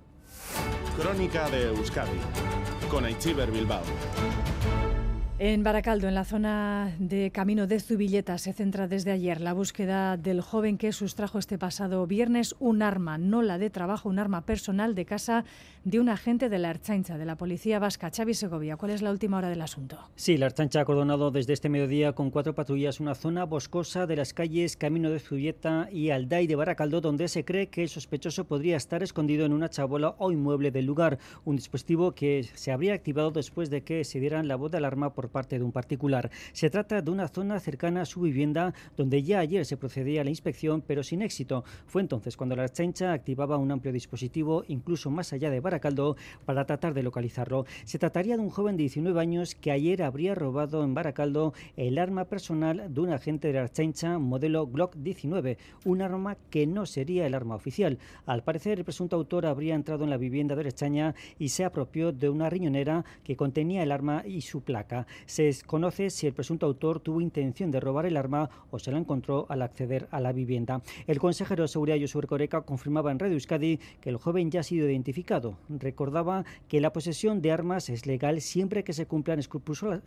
Crónica 1.01 1.49
de 1.49 1.69
Euskadi 1.69 2.19
con 2.87 3.05
Aichiber 3.05 3.49
Bilbao. 3.49 3.81
En 5.43 5.63
Baracaldo, 5.63 6.07
en 6.07 6.13
la 6.13 6.23
zona 6.23 6.95
de 6.99 7.31
Camino 7.31 7.65
de 7.65 7.79
Zubilleta, 7.79 8.37
se 8.37 8.53
centra 8.53 8.87
desde 8.87 9.09
ayer 9.09 9.41
la 9.41 9.53
búsqueda 9.53 10.15
del 10.15 10.39
joven 10.39 10.77
que 10.77 10.91
sustrajo 10.91 11.39
este 11.39 11.57
pasado 11.57 12.05
viernes 12.05 12.55
un 12.59 12.83
arma, 12.83 13.17
no 13.17 13.41
la 13.41 13.57
de 13.57 13.71
trabajo, 13.71 14.07
un 14.07 14.19
arma 14.19 14.45
personal 14.45 14.93
de 14.93 15.05
casa 15.05 15.43
de 15.83 15.99
un 15.99 16.09
agente 16.09 16.47
de 16.47 16.59
la 16.59 16.69
Archancha, 16.69 17.17
de 17.17 17.25
la 17.25 17.37
Policía 17.37 17.79
Vasca. 17.79 18.11
Xavi 18.15 18.35
Segovia, 18.35 18.77
¿cuál 18.77 18.91
es 18.91 19.01
la 19.01 19.09
última 19.09 19.39
hora 19.39 19.49
del 19.49 19.63
asunto? 19.63 19.97
Sí, 20.15 20.37
la 20.37 20.45
Archancha 20.45 20.77
ha 20.77 20.81
acordonado 20.83 21.31
desde 21.31 21.53
este 21.53 21.69
mediodía 21.69 22.13
con 22.13 22.29
cuatro 22.29 22.53
patrullas 22.53 22.99
una 22.99 23.15
zona 23.15 23.45
boscosa 23.45 24.05
de 24.05 24.17
las 24.17 24.35
calles 24.35 24.77
Camino 24.77 25.09
de 25.09 25.19
Zubilleta 25.19 25.89
y 25.91 26.11
Alday 26.11 26.45
de 26.45 26.55
Baracaldo, 26.55 27.01
donde 27.01 27.27
se 27.27 27.43
cree 27.45 27.65
que 27.65 27.81
el 27.81 27.89
sospechoso 27.89 28.45
podría 28.45 28.77
estar 28.77 29.01
escondido 29.01 29.47
en 29.47 29.53
una 29.53 29.69
chabola 29.69 30.13
o 30.19 30.31
inmueble 30.31 30.69
del 30.69 30.85
lugar, 30.85 31.17
un 31.45 31.55
dispositivo 31.55 32.11
que 32.11 32.43
se 32.53 32.71
habría 32.71 32.93
activado 32.93 33.31
después 33.31 33.71
de 33.71 33.81
que 33.81 34.03
se 34.03 34.19
dieran 34.19 34.47
la 34.47 34.55
voz 34.55 34.69
de 34.69 34.77
alarma 34.77 35.15
por 35.15 35.30
parte 35.31 35.57
de 35.57 35.63
un 35.63 35.71
particular. 35.71 36.29
Se 36.53 36.69
trata 36.69 37.01
de 37.01 37.11
una 37.11 37.27
zona 37.27 37.59
cercana 37.59 38.01
a 38.01 38.05
su 38.05 38.21
vivienda 38.21 38.73
donde 38.97 39.23
ya 39.23 39.39
ayer 39.39 39.65
se 39.65 39.77
procedía 39.77 40.21
a 40.21 40.23
la 40.23 40.29
inspección, 40.29 40.81
pero 40.85 41.03
sin 41.03 41.21
éxito. 41.21 41.63
Fue 41.87 42.01
entonces 42.01 42.37
cuando 42.37 42.55
la 42.55 42.63
Archancha 42.63 43.13
activaba 43.13 43.57
un 43.57 43.71
amplio 43.71 43.93
dispositivo, 43.93 44.63
incluso 44.67 45.09
más 45.09 45.33
allá 45.33 45.49
de 45.49 45.59
Baracaldo, 45.59 46.15
para 46.45 46.65
tratar 46.65 46.93
de 46.93 47.03
localizarlo. 47.03 47.65
Se 47.85 47.99
trataría 47.99 48.35
de 48.35 48.43
un 48.43 48.49
joven 48.49 48.77
de 48.77 48.83
19 48.83 49.19
años 49.19 49.55
que 49.55 49.71
ayer 49.71 50.03
habría 50.03 50.35
robado 50.35 50.83
en 50.83 50.93
Baracaldo 50.93 51.53
el 51.77 51.97
arma 51.97 52.25
personal 52.25 52.93
de 52.93 53.01
un 53.01 53.11
agente 53.11 53.47
de 53.47 53.53
la 53.53 53.61
Archancha 53.63 54.19
modelo 54.19 54.67
Glock 54.67 54.95
19, 54.95 55.57
un 55.85 56.01
arma 56.01 56.37
que 56.49 56.67
no 56.67 56.85
sería 56.85 57.25
el 57.25 57.33
arma 57.33 57.55
oficial. 57.55 57.97
Al 58.25 58.43
parecer, 58.43 58.79
el 58.79 58.85
presunto 58.85 59.15
autor 59.15 59.45
habría 59.45 59.75
entrado 59.75 60.03
en 60.03 60.09
la 60.09 60.17
vivienda 60.17 60.55
de 60.55 60.63
la 60.63 60.69
Archancha 60.69 61.15
y 61.39 61.49
se 61.49 61.63
apropió 61.63 62.11
de 62.11 62.29
una 62.29 62.49
riñonera 62.49 63.05
que 63.23 63.35
contenía 63.35 63.83
el 63.83 63.91
arma 63.91 64.23
y 64.25 64.41
su 64.41 64.61
placa. 64.61 65.07
Se 65.25 65.43
desconoce 65.43 66.09
si 66.09 66.27
el 66.27 66.33
presunto 66.33 66.65
autor 66.65 66.99
tuvo 66.99 67.21
intención 67.21 67.71
de 67.71 67.79
robar 67.79 68.05
el 68.05 68.17
arma 68.17 68.49
o 68.69 68.79
se 68.79 68.91
la 68.91 68.97
encontró 68.97 69.45
al 69.49 69.61
acceder 69.61 70.07
a 70.11 70.19
la 70.19 70.31
vivienda. 70.31 70.81
El 71.07 71.19
consejero 71.19 71.63
de 71.63 71.67
Seguridad 71.67 71.99
Josué 71.99 72.23
Coreca 72.27 72.61
confirmaba 72.61 73.11
en 73.11 73.19
Radio 73.19 73.33
Euskadi 73.33 73.79
que 73.99 74.09
el 74.09 74.17
joven 74.17 74.51
ya 74.51 74.61
ha 74.61 74.63
sido 74.63 74.89
identificado. 74.89 75.57
Recordaba 75.69 76.45
que 76.67 76.81
la 76.81 76.93
posesión 76.93 77.41
de 77.41 77.51
armas 77.51 77.89
es 77.89 78.05
legal 78.05 78.41
siempre 78.41 78.83
que 78.83 78.93
se 78.93 79.05
cumplan 79.05 79.39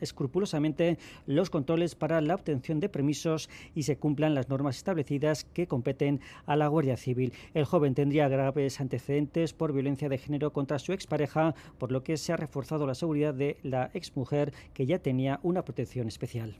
escrupulosamente 0.01 0.99
los 1.27 1.51
controles 1.51 1.95
para 1.95 2.21
la 2.21 2.35
obtención 2.35 2.81
de 2.81 2.89
permisos 2.89 3.49
y 3.75 3.85
se 3.85 3.97
cumplan 3.97 4.35
las 4.35 4.49
normas 4.49 4.77
establecidas 4.77 5.45
que 5.45 5.67
competen 5.67 6.21
a 6.47 6.57
la 6.57 6.69
Guardia 6.69 6.97
Civil. 6.97 7.33
El 7.55 7.65
joven 7.65 7.95
tendría 7.95 8.29
graves 8.29 8.81
antecedentes 8.81 9.53
por 9.53 9.73
violencia 9.73 10.09
de 10.09 10.19
género 10.19 10.53
contra 10.53 10.79
su 10.79 10.93
expareja, 10.93 11.55
por 11.79 11.93
lo 11.93 12.03
que 12.03 12.17
se 12.17 12.33
ha 12.33 12.37
reforzado 12.37 12.87
la 12.87 12.95
seguridad 12.95 13.35
de 13.35 13.59
la 13.63 13.91
exmujer 13.95 14.53
que 14.73 14.87
ya 14.87 14.99
tenía 15.05 15.39
una 15.45 15.63
protección 15.63 16.09
especial. 16.09 16.57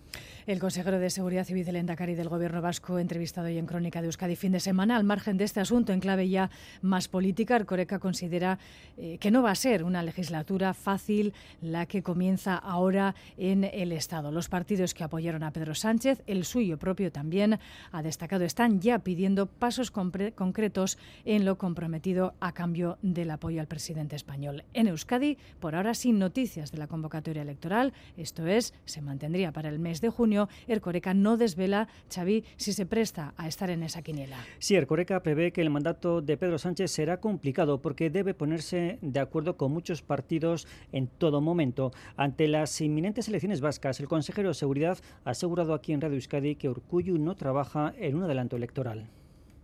El 0.47 0.61
consejero 0.61 1.01
de 1.01 1.11
Seguridad 1.11 1.45
Civil 1.45 1.65
del 1.65 1.77
Endacari 1.77 2.15
del 2.15 2.29
Gobierno 2.29 2.61
Vasco, 2.61 2.99
entrevistado 3.01 3.49
hoy 3.49 3.59
en 3.59 3.67
Crónica 3.67 4.03
de 4.03 4.07
Euskadi 4.07 4.37
fin 4.37 4.53
de 4.53 4.61
semana, 4.61 4.97
al 4.97 5.03
margen 5.03 5.39
de 5.39 5.45
este 5.45 5.59
asunto, 5.59 5.93
en 5.93 6.01
clave 6.01 6.29
ya 6.29 6.51
más 6.83 7.09
política, 7.09 7.65
Coreca 7.65 7.99
considera 7.99 8.59
eh, 8.97 9.17
que 9.19 9.31
no 9.31 9.43
va 9.43 9.51
a 9.51 9.55
ser 9.55 9.83
una 9.83 10.03
legislatura 10.03 10.75
fácil 10.75 11.33
la 11.63 11.87
que 11.87 12.03
comienza 12.03 12.57
ahora 12.57 13.15
en 13.39 13.65
el 13.65 13.93
Estado. 13.93 14.31
Los 14.31 14.51
partidos 14.51 14.93
que 14.93 15.03
apoyaron 15.03 15.43
a 15.43 15.51
Pedro 15.51 15.75
Sánchez, 15.75 16.23
el 16.27 16.45
suyo 16.45 16.79
propio 16.79 17.11
también, 17.11 17.59
ha 17.91 18.03
destacado, 18.03 18.45
están 18.45 18.81
ya 18.81 18.99
pidiendo 18.99 19.47
pasos 19.47 19.91
concretos 19.91 20.99
en 21.25 21.47
lo 21.47 21.57
comprometido 21.57 22.35
a 22.41 22.53
cambio 22.53 22.99
del 23.01 23.31
apoyo 23.31 23.61
al 23.61 23.69
presidente 23.69 24.17
español. 24.17 24.65
En 24.75 24.89
Euskadi, 24.89 25.39
por 25.61 25.75
ahora 25.75 25.95
sin 25.95 26.19
noticias 26.19 26.71
de 26.71 26.79
la 26.79 26.87
convocatoria 26.87 27.41
electoral, 27.41 27.95
esto 28.25 28.47
es, 28.47 28.75
se 28.85 29.03
mantendría 29.03 29.53
para 29.53 29.69
el 29.69 29.79
mes 29.79 30.01
de 30.01 30.09
junio, 30.09 30.49
Ercoreca 30.67 31.15
no 31.15 31.37
desvela, 31.37 31.89
Xavi, 32.13 32.43
si 32.57 32.73
se 32.73 32.87
presta 32.87 33.35
a 33.37 33.47
estar 33.47 33.71
en 33.71 33.83
esa 33.83 34.03
quiniela. 34.03 34.39
Sí, 34.59 34.75
Ercoreca 34.75 35.23
prevé 35.23 35.53
que 35.53 35.61
el 35.61 35.71
mandato 35.71 36.23
de 36.23 36.37
Pedro 36.37 36.59
Sánchez 36.59 36.91
será 36.91 37.21
complicado 37.21 37.81
porque 37.81 38.11
debe 38.11 38.35
ponerse 38.35 38.99
de 39.03 39.21
acuerdo 39.21 39.57
con 39.57 39.73
muchos 39.73 40.03
partidos 40.03 40.67
en 40.91 41.07
todo 41.07 41.41
momento. 41.41 41.93
Ante 42.17 42.49
las 42.49 42.81
inminentes 42.81 43.29
elecciones 43.29 43.61
vascas, 43.61 44.01
el 44.01 44.09
consejero 44.09 44.49
de 44.49 44.55
Seguridad 44.55 44.99
ha 45.25 45.31
asegurado 45.31 45.75
aquí 45.75 45.93
en 45.93 46.01
Radio 46.01 46.17
Euskadi 46.17 46.57
que 46.57 46.69
Urcuyu 46.69 47.19
no 47.19 47.37
trabaja 47.37 47.95
en 47.99 48.17
un 48.17 48.25
adelanto 48.25 48.57
electoral. 48.57 49.09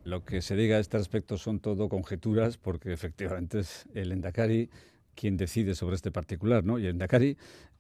Lo 0.04 0.24
que 0.24 0.42
se 0.42 0.56
diga 0.56 0.76
a 0.76 0.80
este 0.80 0.98
respecto 0.98 1.36
son 1.36 1.60
todo 1.60 1.88
conjeturas 1.88 2.56
porque 2.56 2.92
efectivamente 2.92 3.60
es 3.60 3.86
el 3.94 4.12
Endacari 4.12 4.70
quien 5.14 5.36
decide 5.36 5.74
sobre 5.74 5.96
este 5.96 6.10
particular, 6.10 6.64
¿no? 6.64 6.78
Y 6.78 6.84
el 6.84 6.92
Endacari 6.92 7.36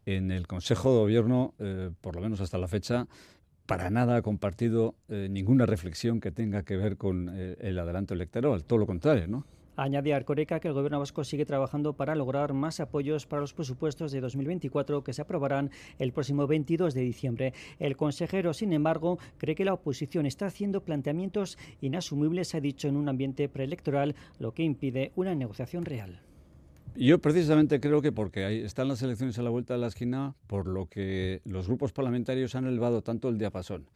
en 0.06 0.30
el 0.30 0.46
Consejo 0.46 0.92
de 0.92 0.98
Gobierno, 0.98 1.54
eh, 1.58 1.90
por 2.00 2.16
lo 2.16 2.22
menos 2.22 2.40
hasta 2.40 2.58
la 2.58 2.68
fecha, 2.68 3.06
para 3.66 3.88
nada 3.90 4.16
ha 4.16 4.22
compartido 4.22 4.96
eh, 5.08 5.28
ninguna 5.30 5.64
reflexión 5.64 6.20
que 6.20 6.32
tenga 6.32 6.64
que 6.64 6.76
ver 6.76 6.96
con 6.96 7.30
eh, 7.32 7.56
el 7.60 7.78
adelanto 7.78 8.14
electoral, 8.14 8.64
todo 8.64 8.80
lo 8.80 8.86
contrario, 8.86 9.28
¿no? 9.28 9.44
Añade 9.76 10.12
Arcoreca 10.12 10.60
que 10.60 10.68
el 10.68 10.74
Gobierno 10.74 10.98
vasco 10.98 11.24
sigue 11.24 11.46
trabajando 11.46 11.94
para 11.94 12.14
lograr 12.14 12.52
más 12.52 12.80
apoyos 12.80 13.26
para 13.26 13.40
los 13.40 13.54
presupuestos 13.54 14.12
de 14.12 14.20
2024 14.20 15.02
que 15.02 15.12
se 15.12 15.22
aprobarán 15.22 15.70
el 15.98 16.12
próximo 16.12 16.46
22 16.46 16.92
de 16.92 17.00
diciembre. 17.00 17.54
El 17.78 17.96
consejero, 17.96 18.52
sin 18.52 18.72
embargo, 18.72 19.18
cree 19.38 19.54
que 19.54 19.64
la 19.64 19.72
oposición 19.72 20.26
está 20.26 20.46
haciendo 20.46 20.82
planteamientos 20.82 21.56
inasumibles, 21.80 22.54
ha 22.54 22.60
dicho, 22.60 22.88
en 22.88 22.96
un 22.96 23.08
ambiente 23.08 23.48
preelectoral, 23.48 24.16
lo 24.38 24.52
que 24.52 24.64
impide 24.64 25.12
una 25.16 25.34
negociación 25.34 25.84
real. 25.84 26.20
Yo 26.96 27.18
precisamente 27.18 27.80
creo 27.80 28.02
que 28.02 28.12
porque 28.12 28.64
están 28.64 28.88
las 28.88 29.02
elecciones 29.02 29.38
a 29.38 29.42
la 29.42 29.50
vuelta 29.50 29.74
de 29.74 29.80
la 29.80 29.86
esquina, 29.86 30.34
por 30.46 30.66
lo 30.66 30.86
que 30.86 31.40
los 31.44 31.66
grupos 31.66 31.92
parlamentarios 31.92 32.54
han 32.54 32.66
elevado 32.66 33.02
tanto 33.02 33.28
el 33.28 33.38
diapasón 33.38 33.86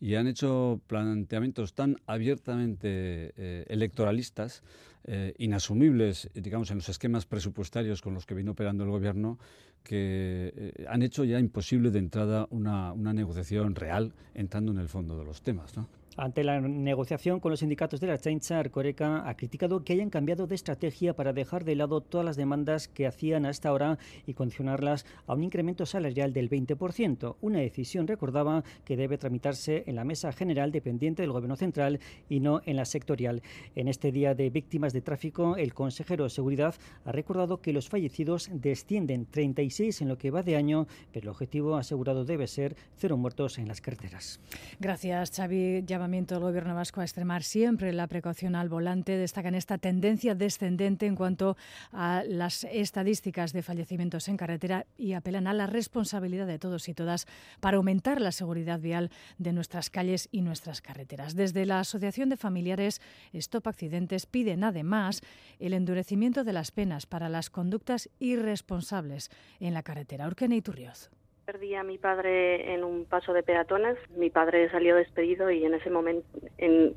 y 0.00 0.16
han 0.16 0.26
hecho 0.26 0.80
planteamientos 0.88 1.74
tan 1.74 1.96
abiertamente 2.06 3.32
eh, 3.36 3.64
electoralistas, 3.68 4.64
eh, 5.04 5.32
inasumibles, 5.38 6.28
digamos, 6.34 6.72
en 6.72 6.78
los 6.78 6.88
esquemas 6.88 7.24
presupuestarios 7.24 8.02
con 8.02 8.12
los 8.12 8.26
que 8.26 8.34
vino 8.34 8.50
operando 8.50 8.82
el 8.82 8.90
gobierno, 8.90 9.38
que 9.84 10.52
eh, 10.56 10.86
han 10.88 11.02
hecho 11.02 11.22
ya 11.22 11.38
imposible 11.38 11.92
de 11.92 12.00
entrada 12.00 12.48
una, 12.50 12.92
una 12.92 13.12
negociación 13.12 13.76
real 13.76 14.12
entrando 14.34 14.72
en 14.72 14.78
el 14.78 14.88
fondo 14.88 15.16
de 15.16 15.24
los 15.24 15.42
temas. 15.42 15.76
¿no? 15.76 15.88
Ante 16.16 16.44
la 16.44 16.60
negociación 16.60 17.40
con 17.40 17.50
los 17.50 17.60
sindicatos 17.60 17.98
de 18.00 18.06
la 18.06 18.18
Chancha, 18.18 18.58
Arcoreca 18.58 19.26
ha 19.26 19.34
criticado 19.34 19.82
que 19.82 19.94
hayan 19.94 20.10
cambiado 20.10 20.46
de 20.46 20.54
estrategia 20.54 21.14
para 21.14 21.32
dejar 21.32 21.64
de 21.64 21.74
lado 21.74 22.02
todas 22.02 22.26
las 22.26 22.36
demandas 22.36 22.86
que 22.86 23.06
hacían 23.06 23.46
hasta 23.46 23.70
ahora 23.70 23.98
y 24.26 24.34
condicionarlas 24.34 25.06
a 25.26 25.32
un 25.32 25.42
incremento 25.42 25.86
salarial 25.86 26.34
del 26.34 26.50
20%, 26.50 27.36
una 27.40 27.60
decisión, 27.60 28.06
recordaba, 28.06 28.62
que 28.84 28.98
debe 28.98 29.16
tramitarse 29.16 29.84
en 29.86 29.96
la 29.96 30.04
Mesa 30.04 30.32
General 30.32 30.70
dependiente 30.70 31.22
del 31.22 31.32
Gobierno 31.32 31.56
Central 31.56 31.98
y 32.28 32.40
no 32.40 32.60
en 32.66 32.76
la 32.76 32.84
sectorial. 32.84 33.42
En 33.74 33.88
este 33.88 34.12
Día 34.12 34.34
de 34.34 34.50
Víctimas 34.50 34.92
de 34.92 35.00
Tráfico, 35.00 35.56
el 35.56 35.72
consejero 35.72 36.24
de 36.24 36.30
Seguridad 36.30 36.74
ha 37.06 37.12
recordado 37.12 37.62
que 37.62 37.72
los 37.72 37.88
fallecidos 37.88 38.50
descienden 38.52 39.24
36 39.30 40.02
en 40.02 40.08
lo 40.08 40.18
que 40.18 40.30
va 40.30 40.42
de 40.42 40.56
año, 40.56 40.86
pero 41.10 41.24
el 41.24 41.28
objetivo 41.30 41.76
asegurado 41.76 42.26
debe 42.26 42.46
ser 42.48 42.76
cero 42.98 43.16
muertos 43.16 43.58
en 43.58 43.66
las 43.66 43.80
carreteras. 43.80 44.40
Gracias, 44.78 45.30
Xavi 45.30 45.80
llamamiento 46.02 46.34
del 46.34 46.42
Gobierno 46.42 46.74
vasco 46.74 47.00
a 47.00 47.04
extremar 47.04 47.44
siempre 47.44 47.92
la 47.92 48.08
precaución 48.08 48.56
al 48.56 48.68
volante. 48.68 49.16
Destacan 49.16 49.54
esta 49.54 49.78
tendencia 49.78 50.34
descendente 50.34 51.06
en 51.06 51.14
cuanto 51.14 51.56
a 51.92 52.24
las 52.26 52.64
estadísticas 52.64 53.52
de 53.52 53.62
fallecimientos 53.62 54.26
en 54.26 54.36
carretera 54.36 54.84
y 54.98 55.12
apelan 55.12 55.46
a 55.46 55.52
la 55.52 55.68
responsabilidad 55.68 56.48
de 56.48 56.58
todos 56.58 56.88
y 56.88 56.94
todas 56.94 57.26
para 57.60 57.76
aumentar 57.76 58.20
la 58.20 58.32
seguridad 58.32 58.80
vial 58.80 59.10
de 59.38 59.52
nuestras 59.52 59.90
calles 59.90 60.28
y 60.32 60.42
nuestras 60.42 60.80
carreteras. 60.80 61.36
Desde 61.36 61.66
la 61.66 61.78
Asociación 61.78 62.30
de 62.30 62.36
Familiares 62.36 63.00
Stop 63.32 63.68
Accidentes 63.68 64.26
piden 64.26 64.64
además 64.64 65.20
el 65.60 65.72
endurecimiento 65.72 66.42
de 66.42 66.52
las 66.52 66.72
penas 66.72 67.06
para 67.06 67.28
las 67.28 67.48
conductas 67.48 68.10
irresponsables 68.18 69.30
en 69.60 69.72
la 69.72 69.84
carretera. 69.84 70.26
Urquena 70.26 70.56
y 70.56 70.62
Turrioz. 70.62 71.10
Perdí 71.44 71.74
a 71.74 71.82
mi 71.82 71.98
padre 71.98 72.72
en 72.74 72.84
un 72.84 73.04
paso 73.04 73.32
de 73.32 73.42
peatones. 73.42 73.96
Mi 74.16 74.30
padre 74.30 74.70
salió 74.70 74.94
despedido 74.96 75.50
y 75.50 75.64
en 75.64 75.74
ese 75.74 75.90
momento, 75.90 76.26
en, 76.58 76.94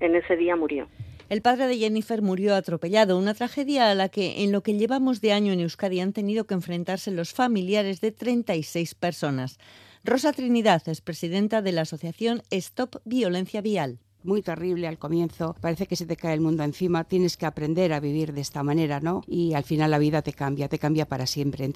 en 0.00 0.16
ese 0.16 0.36
día 0.36 0.56
murió. 0.56 0.88
El 1.28 1.42
padre 1.42 1.66
de 1.66 1.78
Jennifer 1.78 2.20
murió 2.20 2.54
atropellado, 2.54 3.18
una 3.18 3.34
tragedia 3.34 3.90
a 3.90 3.94
la 3.94 4.08
que 4.08 4.44
en 4.44 4.52
lo 4.52 4.62
que 4.62 4.74
llevamos 4.74 5.20
de 5.20 5.32
año 5.32 5.52
en 5.52 5.60
Euskadi 5.60 6.00
han 6.00 6.12
tenido 6.12 6.44
que 6.44 6.54
enfrentarse 6.54 7.10
los 7.10 7.32
familiares 7.32 8.00
de 8.00 8.12
36 8.12 8.94
personas. 8.94 9.58
Rosa 10.04 10.32
Trinidad 10.32 10.82
es 10.88 11.00
presidenta 11.00 11.62
de 11.62 11.72
la 11.72 11.82
asociación 11.82 12.42
Stop 12.50 12.96
Violencia 13.04 13.60
Vial 13.60 13.98
muy 14.24 14.42
terrible 14.42 14.86
al 14.86 14.98
comienzo, 14.98 15.56
parece 15.60 15.86
que 15.86 15.96
se 15.96 16.06
te 16.06 16.16
cae 16.16 16.34
el 16.34 16.40
mundo 16.40 16.62
encima, 16.62 17.04
tienes 17.04 17.36
que 17.36 17.46
aprender 17.46 17.92
a 17.92 18.00
vivir 18.00 18.32
de 18.32 18.40
esta 18.40 18.62
manera, 18.62 19.00
¿no? 19.00 19.22
Y 19.26 19.54
al 19.54 19.64
final 19.64 19.90
la 19.90 19.98
vida 19.98 20.22
te 20.22 20.32
cambia, 20.32 20.68
te 20.68 20.78
cambia 20.78 21.06
para 21.06 21.26
siempre. 21.26 21.72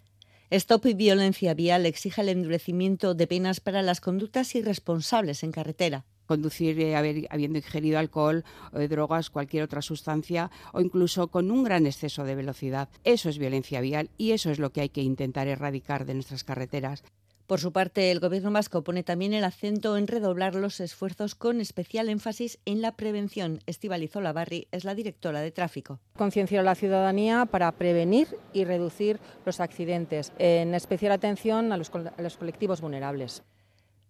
Stop 0.51 0.87
y 0.87 0.95
Violencia 0.95 1.55
Vial 1.55 1.87
exige 1.87 2.21
el 2.21 2.29
endurecimiento 2.29 3.15
de 3.15 3.27
penas 3.27 3.59
para 3.59 3.83
las 3.83 4.01
conductas 4.01 4.55
irresponsables 4.55 5.43
en 5.43 5.51
carretera 5.51 6.05
conducir 6.27 6.79
eh, 6.81 6.97
habiendo 6.97 7.59
ingerido 7.59 7.99
alcohol, 7.99 8.45
eh, 8.75 8.89
drogas, 8.89 9.31
cualquier 9.31 9.63
otra 9.63 9.81
sustancia 9.81 10.51
o 10.73 10.81
incluso 10.81 11.29
con 11.29 11.51
un 11.51 11.65
gran 11.65 11.87
exceso 11.87 12.25
de 12.25 12.35
velocidad. 12.35 12.89
Eso 13.05 13.29
es 13.29 13.39
violencia 13.39 13.81
vial 13.81 14.11
y 14.19 14.33
eso 14.33 14.51
es 14.51 14.59
lo 14.59 14.73
que 14.73 14.83
hay 14.83 14.89
que 14.89 15.03
intentar 15.03 15.47
erradicar 15.47 16.05
de 16.05 16.15
nuestras 16.15 16.45
carreteras. 16.45 17.05
Por 17.47 17.61
su 17.61 17.73
parte, 17.73 18.11
el 18.11 18.19
Gobierno 18.19 18.51
vasco 18.51 18.83
pone 18.83 19.05
también 19.05 19.33
el 19.33 19.45
acento 19.45 19.97
en 19.97 20.09
redoblar 20.09 20.57
los 20.57 20.81
esfuerzos 20.81 21.37
con 21.37 21.61
especial 21.61 22.09
énfasis 22.09 22.59
en 22.65 22.83
la 22.83 22.97
prevención. 22.97 23.61
Estivaliz 23.67 24.17
Olavarri 24.17 24.67
es 24.73 24.83
la 24.85 24.97
directora 24.97 25.41
de 25.41 25.53
tráfico. 25.53 26.01
Concienciar 26.17 26.63
a 26.63 26.65
la 26.65 26.75
ciudadanía 26.75 27.47
para 27.47 27.71
prevenir 27.71 28.27
y 28.53 28.65
reducir 28.65 29.21
los 29.45 29.61
accidentes, 29.61 30.33
en 30.39 30.75
especial 30.75 31.13
atención 31.13 31.71
a 31.71 31.77
los, 31.77 31.93
a 31.95 32.21
los 32.21 32.37
colectivos 32.37 32.81
vulnerables. 32.81 33.45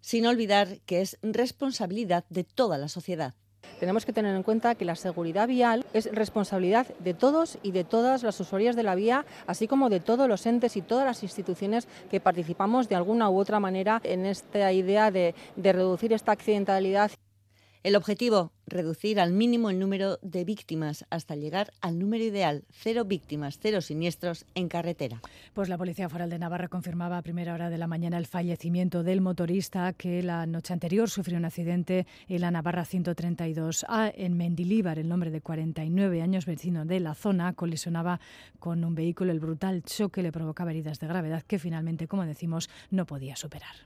Sin 0.00 0.26
olvidar 0.26 0.81
que 0.87 1.02
es 1.02 1.19
responsabilidad 1.23 2.25
de 2.31 2.45
toda 2.45 2.78
la 2.78 2.88
sociedad. 2.88 3.35
Tenemos 3.80 4.06
que 4.06 4.12
tener 4.12 4.35
en 4.35 4.42
cuenta 4.42 4.75
que 4.75 4.85
la 4.85 4.97
seguridad 4.97 5.49
vial 5.49 5.85
es 5.92 6.11
responsabilidad 6.12 6.87
de 6.99 7.14
todos 7.14 7.59
y 7.62 7.73
de 7.73 7.85
todas 7.85 8.23
las 8.23 8.40
usuarias 8.40 8.75
de 8.75 8.83
la 8.83 8.95
vía, 8.95 9.26
así 9.47 9.68
como 9.68 9.90
de 9.90 10.00
todos 10.00 10.28
los 10.28 10.47
entes 10.47 10.76
y 10.76 10.83
todas 10.83 11.04
las 11.04 11.23
instituciones 11.23 11.87
que 12.11 12.21
participamos 12.21 12.88
de 12.88 12.95
alguna 12.95 13.28
u 13.28 13.38
otra 13.38 13.61
manera 13.61 14.00
en 14.02 14.25
esta 14.25 14.73
idea 14.73 15.11
de, 15.11 15.35
reducir 15.56 16.12
esta 16.12 16.33
accidentalidad. 16.33 17.11
El 17.83 17.95
objetivo, 17.95 18.52
reducir 18.66 19.21
al 19.21 19.33
mínimo 19.33 19.71
el 19.71 19.78
número 19.78 20.18
de 20.23 20.45
víctimas 20.45 21.04
hasta 21.11 21.37
llegar 21.37 21.73
al 21.80 21.99
número 21.99 22.25
ideal, 22.25 22.64
cero 22.71 23.04
víctimas, 23.04 23.59
cero 23.61 23.80
siniestros 23.80 24.45
en 24.54 24.68
carretera. 24.68 25.21
Pues 25.54 25.68
la 25.68 25.78
Policía 25.78 26.09
Foral 26.09 26.30
de 26.30 26.38
Navarra 26.38 26.68
confirmaba 26.68 27.18
a 27.18 27.23
primera 27.23 27.54
hora 27.54 27.71
de 27.71 27.78
la 27.78 27.87
mañana 27.87 28.18
el 28.18 28.26
fallecimiento 28.26 29.02
del 29.02 29.21
motorista 29.21 29.92
que 29.92 30.23
la 30.23 30.47
noche 30.47 30.73
anterior 30.73 31.09
sufrió 31.09 31.38
un 31.38 31.45
accidente 31.45 32.06
en 32.28 32.40
la 32.40 32.50
Navarra 32.50 32.85
132A 32.85 34.12
en 34.16 34.37
Mendilíbar. 34.37 34.99
El 34.99 35.09
nombre 35.09 35.30
de 35.30 35.40
49 35.40 36.23
años, 36.23 36.47
vecino 36.47 36.85
de 36.85 37.00
la 37.00 37.14
zona, 37.14 37.52
colisionaba 37.52 38.21
con 38.59 38.85
un 38.85 38.95
vehículo. 38.95 39.30
El 39.30 39.40
brutal 39.40 39.83
choque 39.85 40.23
le 40.23 40.33
provocaba 40.33 40.73
heridas 40.73 40.99
de 40.99 41.06
gravedad 41.06 41.42
que 41.42 41.59
finalmente, 41.59 42.09
como 42.09 42.26
decimos, 42.26 42.68
no 42.90 43.06
podía 43.06 43.37
superar. 43.37 43.76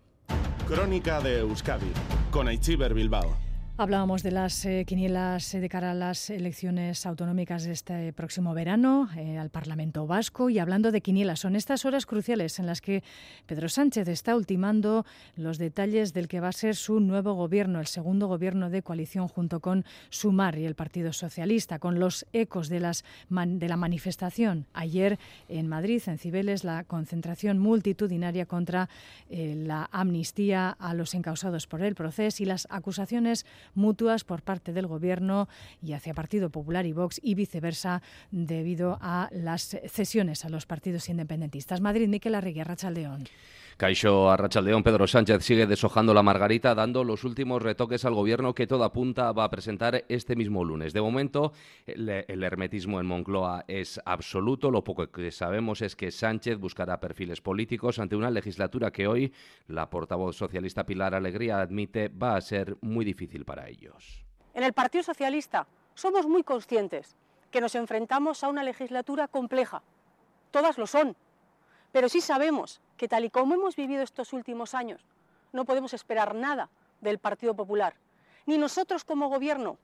Crónica 0.66 1.20
de 1.20 1.40
Euskadi 1.40 1.92
con 2.30 2.49
Aichiber 2.49 2.94
Bilbao. 2.94 3.50
Hablábamos 3.80 4.22
de 4.22 4.30
las 4.30 4.66
eh, 4.66 4.84
quinielas 4.87 5.54
eh, 5.54 5.60
de 5.60 5.70
cara 5.70 5.92
a 5.92 5.94
las 5.94 6.28
elecciones 6.28 7.06
autonómicas 7.06 7.64
de 7.64 7.72
este 7.72 8.12
próximo 8.12 8.52
verano 8.52 9.08
eh, 9.16 9.38
al 9.38 9.49
Parlamento 9.49 10.06
Vasco. 10.06 10.50
Y 10.50 10.58
hablando 10.58 10.92
de 10.92 11.00
quinielas, 11.00 11.40
son 11.40 11.56
estas 11.56 11.87
horas 11.87 12.04
cruciales 12.04 12.58
en 12.58 12.66
las 12.66 12.82
que 12.82 13.02
Pedro 13.46 13.70
Sánchez 13.70 14.06
está 14.08 14.37
ultimando 14.37 15.06
los 15.34 15.56
detalles 15.56 16.12
del 16.12 16.28
que 16.28 16.40
va 16.40 16.49
a 16.49 16.52
ser 16.52 16.76
su 16.76 17.00
nuevo 17.00 17.32
gobierno, 17.32 17.80
el 17.80 17.87
segundo 17.87 18.26
gobierno 18.26 18.68
de 18.68 18.82
coalición 18.82 19.28
junto 19.28 19.60
con 19.60 19.87
Sumar 20.10 20.58
y 20.58 20.66
el 20.66 20.75
Partido 20.75 21.14
Socialista, 21.14 21.78
con 21.78 21.99
los 21.99 22.26
ecos 22.34 22.68
de, 22.68 22.80
las 22.80 23.02
de 23.30 23.66
la 23.66 23.78
manifestación. 23.78 24.66
Ayer 24.75 25.18
en 25.49 25.68
Madrid, 25.68 26.02
en 26.04 26.18
Cibeles, 26.18 26.64
la 26.64 26.84
concentración 26.84 27.58
multitudinaria 27.58 28.44
contra 28.44 28.90
la 29.30 29.88
amnistía 29.90 30.68
a 30.68 30.92
los 30.92 31.14
encausados 31.14 31.66
por 31.66 31.80
el 31.80 31.94
proceso 31.94 32.42
y 32.42 32.46
las 32.46 32.66
acusaciones 32.68 33.46
mutuas 33.74 34.24
por 34.24 34.42
parte 34.42 34.72
del 34.72 34.86
Gobierno 34.86 35.48
y 35.82 35.92
hacia 35.92 36.14
Partido 36.14 36.50
Popular 36.50 36.86
y 36.86 36.92
Vox 36.92 37.20
y 37.22 37.34
viceversa 37.34 38.02
debido 38.30 38.98
a 39.00 39.28
las 39.32 39.76
cesiones 39.88 40.44
a 40.44 40.48
los 40.48 40.66
partidos 40.66 41.08
independentistas. 41.08 41.80
Madrid, 41.80 42.08
Miquel 42.08 42.34
Arregui, 42.34 42.62
León. 42.92 43.24
Caixo 43.80 44.30
Arrachaldeón, 44.30 44.82
Pedro 44.82 45.06
Sánchez 45.06 45.42
sigue 45.42 45.66
deshojando 45.66 46.12
la 46.12 46.22
margarita, 46.22 46.75
dando 46.75 47.02
los 47.02 47.25
últimos 47.25 47.62
retoques 47.62 48.04
al 48.04 48.12
gobierno 48.12 48.54
que 48.54 48.66
toda 48.66 48.84
apunta 48.84 49.32
va 49.32 49.44
a 49.44 49.50
presentar 49.50 50.04
este 50.10 50.37
mismo 50.37 50.62
lunes. 50.66 50.92
De 50.92 51.00
momento, 51.00 51.54
el, 51.87 52.44
hermetismo 52.44 53.00
en 53.00 53.06
Moncloa 53.06 53.64
es 53.68 53.99
absoluto. 54.04 54.70
Lo 54.70 54.84
poco 54.84 55.10
que 55.10 55.30
sabemos 55.30 55.80
es 55.80 55.96
que 55.96 56.10
Sánchez 56.10 56.58
buscará 56.58 57.00
perfiles 57.00 57.40
políticos 57.40 57.99
ante 57.99 58.16
una 58.16 58.30
legislatura 58.30 58.90
que 58.90 59.06
hoy 59.06 59.32
la 59.66 59.88
portavoz 59.88 60.37
socialista 60.37 60.84
Pilar 60.84 61.14
Alegría 61.14 61.62
admite 61.62 62.08
va 62.08 62.37
a 62.37 62.40
ser 62.42 62.76
muy 62.82 63.06
difícil 63.06 63.46
para 63.46 63.66
ellos. 63.66 64.26
En 64.52 64.62
el 64.62 64.75
Partido 64.75 65.04
Socialista 65.04 65.66
somos 65.94 66.26
muy 66.26 66.44
conscientes 66.44 67.16
que 67.50 67.62
nos 67.62 67.75
enfrentamos 67.75 68.44
a 68.44 68.49
una 68.50 68.62
legislatura 68.62 69.26
compleja. 69.26 69.82
Todas 70.50 70.76
lo 70.76 70.87
son 70.87 71.16
pero 71.92 72.09
sí 72.09 72.20
sabemos 72.20 72.80
que 72.97 73.09
tal 73.09 73.25
y 73.25 73.30
como 73.30 73.54
hemos 73.54 73.76
vivido 73.76 74.02
estos 74.02 74.32
últimos 74.32 74.75
años, 74.75 75.04
no 75.52 75.64
podemos 75.64 75.94
esperar 75.94 76.35
nada 76.35 76.68
del 77.00 77.18
Partido 77.18 77.54
Popular, 77.54 77.94
ni 78.47 78.59
nosotros 78.59 79.04
como 79.04 79.28
gobierno, 79.28 79.78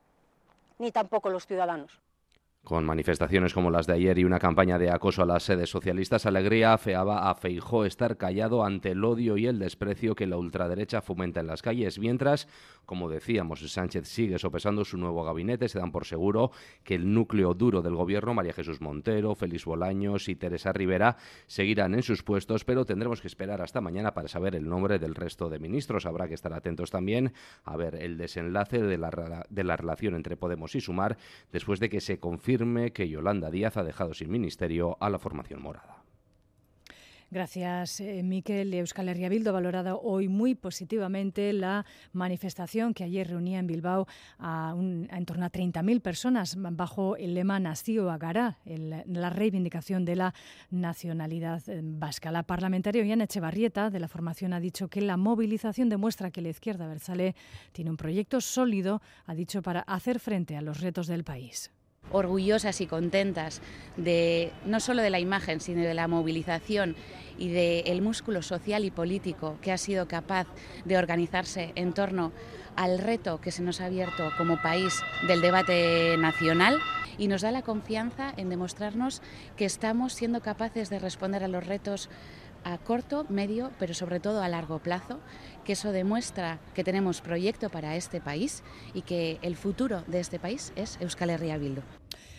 ni 0.78 0.92
tampoco 0.92 1.30
los 1.30 1.46
ciudadanos. 1.46 2.00
Con 2.66 2.84
manifestaciones 2.84 3.54
como 3.54 3.70
las 3.70 3.86
de 3.86 3.92
ayer 3.92 4.18
y 4.18 4.24
una 4.24 4.40
campaña 4.40 4.76
de 4.76 4.90
acoso 4.90 5.22
a 5.22 5.24
las 5.24 5.44
sedes 5.44 5.70
socialistas, 5.70 6.26
Alegría 6.26 6.72
afeaba 6.72 7.30
a 7.30 7.34
Feijó 7.36 7.84
estar 7.84 8.16
callado 8.16 8.64
ante 8.64 8.90
el 8.90 9.04
odio 9.04 9.36
y 9.36 9.46
el 9.46 9.60
desprecio 9.60 10.16
que 10.16 10.26
la 10.26 10.36
ultraderecha 10.36 11.00
fomenta 11.00 11.38
en 11.38 11.46
las 11.46 11.62
calles, 11.62 12.00
mientras, 12.00 12.48
como 12.84 13.08
decíamos, 13.08 13.60
Sánchez 13.70 14.08
sigue 14.08 14.40
sopesando 14.40 14.84
su 14.84 14.98
nuevo 14.98 15.22
gabinete. 15.22 15.68
Se 15.68 15.78
dan 15.78 15.92
por 15.92 16.06
seguro 16.06 16.50
que 16.82 16.96
el 16.96 17.14
núcleo 17.14 17.54
duro 17.54 17.82
del 17.82 17.94
gobierno, 17.94 18.34
María 18.34 18.52
Jesús 18.52 18.80
Montero, 18.80 19.36
Félix 19.36 19.64
Bolaños 19.64 20.28
y 20.28 20.34
Teresa 20.34 20.72
Rivera, 20.72 21.18
seguirán 21.46 21.94
en 21.94 22.02
sus 22.02 22.24
puestos, 22.24 22.64
pero 22.64 22.84
tendremos 22.84 23.20
que 23.20 23.28
esperar 23.28 23.62
hasta 23.62 23.80
mañana 23.80 24.12
para 24.12 24.26
saber 24.26 24.56
el 24.56 24.68
nombre 24.68 24.98
del 24.98 25.14
resto 25.14 25.48
de 25.48 25.60
ministros. 25.60 26.04
Habrá 26.04 26.26
que 26.26 26.34
estar 26.34 26.52
atentos 26.52 26.90
también 26.90 27.32
a 27.62 27.76
ver 27.76 27.94
el 27.94 28.18
desenlace 28.18 28.82
de 28.82 28.98
la, 28.98 29.46
de 29.48 29.62
la 29.62 29.76
relación 29.76 30.16
entre 30.16 30.36
Podemos 30.36 30.74
y 30.74 30.80
Sumar 30.80 31.16
después 31.52 31.78
de 31.78 31.88
que 31.88 32.00
se 32.00 32.18
confirme 32.18 32.55
que 32.92 33.08
Yolanda 33.08 33.50
Díaz 33.50 33.76
ha 33.76 33.84
dejado 33.84 34.14
sin 34.14 34.30
ministerio 34.30 34.96
a 35.00 35.10
la 35.10 35.18
formación 35.18 35.62
morada. 35.62 35.96
Gracias, 37.28 37.98
eh, 37.98 38.22
Miquel. 38.22 38.72
Euskal 38.72 39.08
Herria 39.08 39.28
Bildo 39.28 39.50
ha 39.50 39.54
valorado 39.54 40.00
hoy 40.00 40.28
muy 40.28 40.54
positivamente 40.54 41.52
la 41.52 41.84
manifestación 42.12 42.94
que 42.94 43.02
ayer 43.02 43.26
reunía 43.26 43.58
en 43.58 43.66
Bilbao 43.66 44.06
a, 44.38 44.74
en 44.76 45.26
torno 45.26 45.44
a 45.44 45.50
30.000 45.50 46.00
personas 46.00 46.56
bajo 46.56 47.16
el 47.16 47.34
lema 47.34 47.58
Nació 47.58 48.10
Agará, 48.10 48.58
la 48.64 49.30
reivindicación 49.30 50.04
de 50.04 50.14
la 50.14 50.34
nacionalidad 50.70 51.68
eh, 51.68 51.80
vasca. 51.82 52.30
La 52.30 52.44
parlamentaria 52.44 53.02
Ollana 53.02 53.24
Echevarrieta 53.24 53.90
de 53.90 53.98
la 53.98 54.08
formación 54.08 54.52
ha 54.52 54.60
dicho 54.60 54.86
que 54.86 55.00
la 55.00 55.16
movilización 55.16 55.88
demuestra 55.88 56.30
que 56.30 56.42
la 56.42 56.50
izquierda 56.50 56.86
Berzale 56.86 57.34
tiene 57.72 57.90
un 57.90 57.96
proyecto 57.96 58.40
sólido, 58.40 59.02
ha 59.26 59.34
dicho, 59.34 59.62
para 59.62 59.80
hacer 59.80 60.20
frente 60.20 60.56
a 60.56 60.62
los 60.62 60.80
retos 60.80 61.08
del 61.08 61.24
país 61.24 61.72
orgullosas 62.10 62.80
y 62.80 62.86
contentas 62.86 63.60
de 63.96 64.52
no 64.64 64.80
solo 64.80 65.02
de 65.02 65.10
la 65.10 65.20
imagen, 65.20 65.60
sino 65.60 65.82
de 65.82 65.94
la 65.94 66.08
movilización 66.08 66.96
y 67.38 67.50
del 67.50 68.02
músculo 68.02 68.42
social 68.42 68.84
y 68.84 68.90
político 68.90 69.58
que 69.60 69.72
ha 69.72 69.78
sido 69.78 70.08
capaz 70.08 70.46
de 70.84 70.96
organizarse 70.96 71.72
en 71.74 71.92
torno 71.92 72.32
al 72.76 72.98
reto 72.98 73.40
que 73.40 73.50
se 73.50 73.62
nos 73.62 73.80
ha 73.80 73.86
abierto 73.86 74.30
como 74.36 74.60
país 74.62 75.02
del 75.26 75.40
debate 75.40 76.16
nacional 76.18 76.78
y 77.18 77.28
nos 77.28 77.42
da 77.42 77.50
la 77.50 77.62
confianza 77.62 78.32
en 78.36 78.50
demostrarnos 78.50 79.22
que 79.56 79.64
estamos 79.64 80.12
siendo 80.12 80.40
capaces 80.40 80.90
de 80.90 80.98
responder 80.98 81.42
a 81.42 81.48
los 81.48 81.66
retos 81.66 82.10
a 82.66 82.78
corto, 82.78 83.24
medio, 83.28 83.70
pero 83.78 83.94
sobre 83.94 84.18
todo 84.18 84.42
a 84.42 84.48
largo 84.48 84.80
plazo, 84.80 85.20
que 85.64 85.74
eso 85.74 85.92
demuestra 85.92 86.58
que 86.74 86.82
tenemos 86.82 87.20
proyecto 87.20 87.70
para 87.70 87.94
este 87.94 88.20
país 88.20 88.64
y 88.92 89.02
que 89.02 89.38
el 89.42 89.54
futuro 89.54 90.02
de 90.08 90.18
este 90.18 90.40
país 90.40 90.72
es 90.74 90.98
Euskal 91.00 91.30
Herria 91.30 91.58
Bildu. 91.58 91.82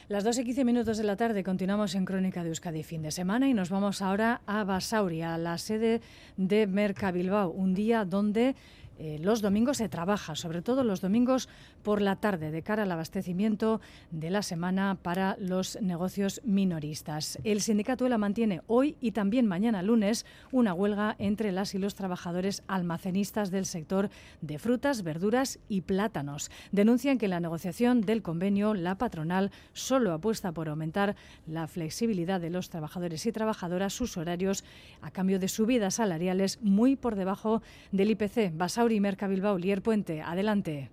Las 0.10 0.26
2 0.26 0.40
y 0.40 0.44
15 0.44 0.66
minutos 0.66 0.98
de 0.98 1.04
la 1.06 1.16
tarde 1.16 1.44
continuamos 1.44 1.96
en 1.96 2.04
Crónica 2.04 2.44
de 2.44 2.50
Euskadi 2.50 2.84
fin 2.84 3.02
de 3.02 3.12
semana 3.12 3.48
y 3.48 3.54
nos 3.54 3.70
vamos 3.70 4.02
ahora 4.02 4.42
a 4.46 4.66
Basauri, 4.66 5.22
a 5.22 5.38
la 5.38 5.58
sede 5.58 6.02
de 6.36 6.68
Merca 6.68 7.12
Bilbao, 7.12 7.50
un 7.52 7.74
día 7.74 8.04
donde 8.04 8.56
eh, 9.00 9.20
los 9.22 9.42
domingos 9.42 9.78
se 9.78 9.90
trabaja, 9.90 10.36
sobre 10.36 10.62
todo 10.62 10.84
los 10.84 11.02
domingos 11.02 11.50
por 11.84 12.02
la 12.02 12.16
tarde, 12.16 12.52
de 12.52 12.64
cara 12.64 12.84
al 12.84 12.92
abastecimiento 12.92 13.80
de 14.12 14.32
la 14.32 14.42
semana 14.42 14.98
para 15.02 15.38
los 15.40 15.80
negocios 15.82 16.42
minoristas. 16.44 17.38
El 17.44 17.62
sindicato 17.62 18.06
ELA 18.06 18.18
mantiene 18.18 18.62
hoy 18.68 18.96
y 19.00 19.12
también 19.12 19.46
mañana 19.46 19.84
lunes 19.84 20.26
una 20.52 20.74
huelga 20.74 21.16
entre 21.20 21.52
las 21.52 21.76
y 21.76 21.78
los 21.78 21.96
trabajadores 21.96 22.64
almacenistas 22.68 23.52
del 23.52 23.66
sector 23.66 24.10
de 24.42 24.58
frutas, 24.58 25.04
verduras 25.04 25.60
y 25.70 25.82
plátanos. 25.82 26.50
Denuncian 26.72 27.18
que 27.18 27.26
en 27.26 27.32
la 27.32 27.40
negociación 27.40 28.02
del 28.02 28.24
convenio 28.24 28.74
la 28.74 28.98
patronal 28.98 29.52
solo 29.74 30.14
apuesta 30.14 30.52
por 30.52 30.70
aumentar 30.70 31.16
la 31.46 31.68
flexibilidad 31.68 32.42
de 32.42 32.50
los 32.50 32.70
trabajadores 32.70 33.26
y 33.26 33.32
trabajadoras, 33.32 33.94
sus 33.94 34.18
horarios, 34.18 34.64
a 35.02 35.12
cambio 35.12 35.40
de 35.40 35.48
subidas 35.48 35.96
salariales 35.96 36.60
muy 36.62 36.96
por 36.96 37.16
debajo 37.16 37.62
del 37.92 38.12
IPC. 38.12 38.58
Basauri 38.58 38.87
Merca 39.00 39.28
Bilbao, 39.28 39.58
Lier 39.58 39.82
Puente, 39.82 40.22
adelante. 40.22 40.90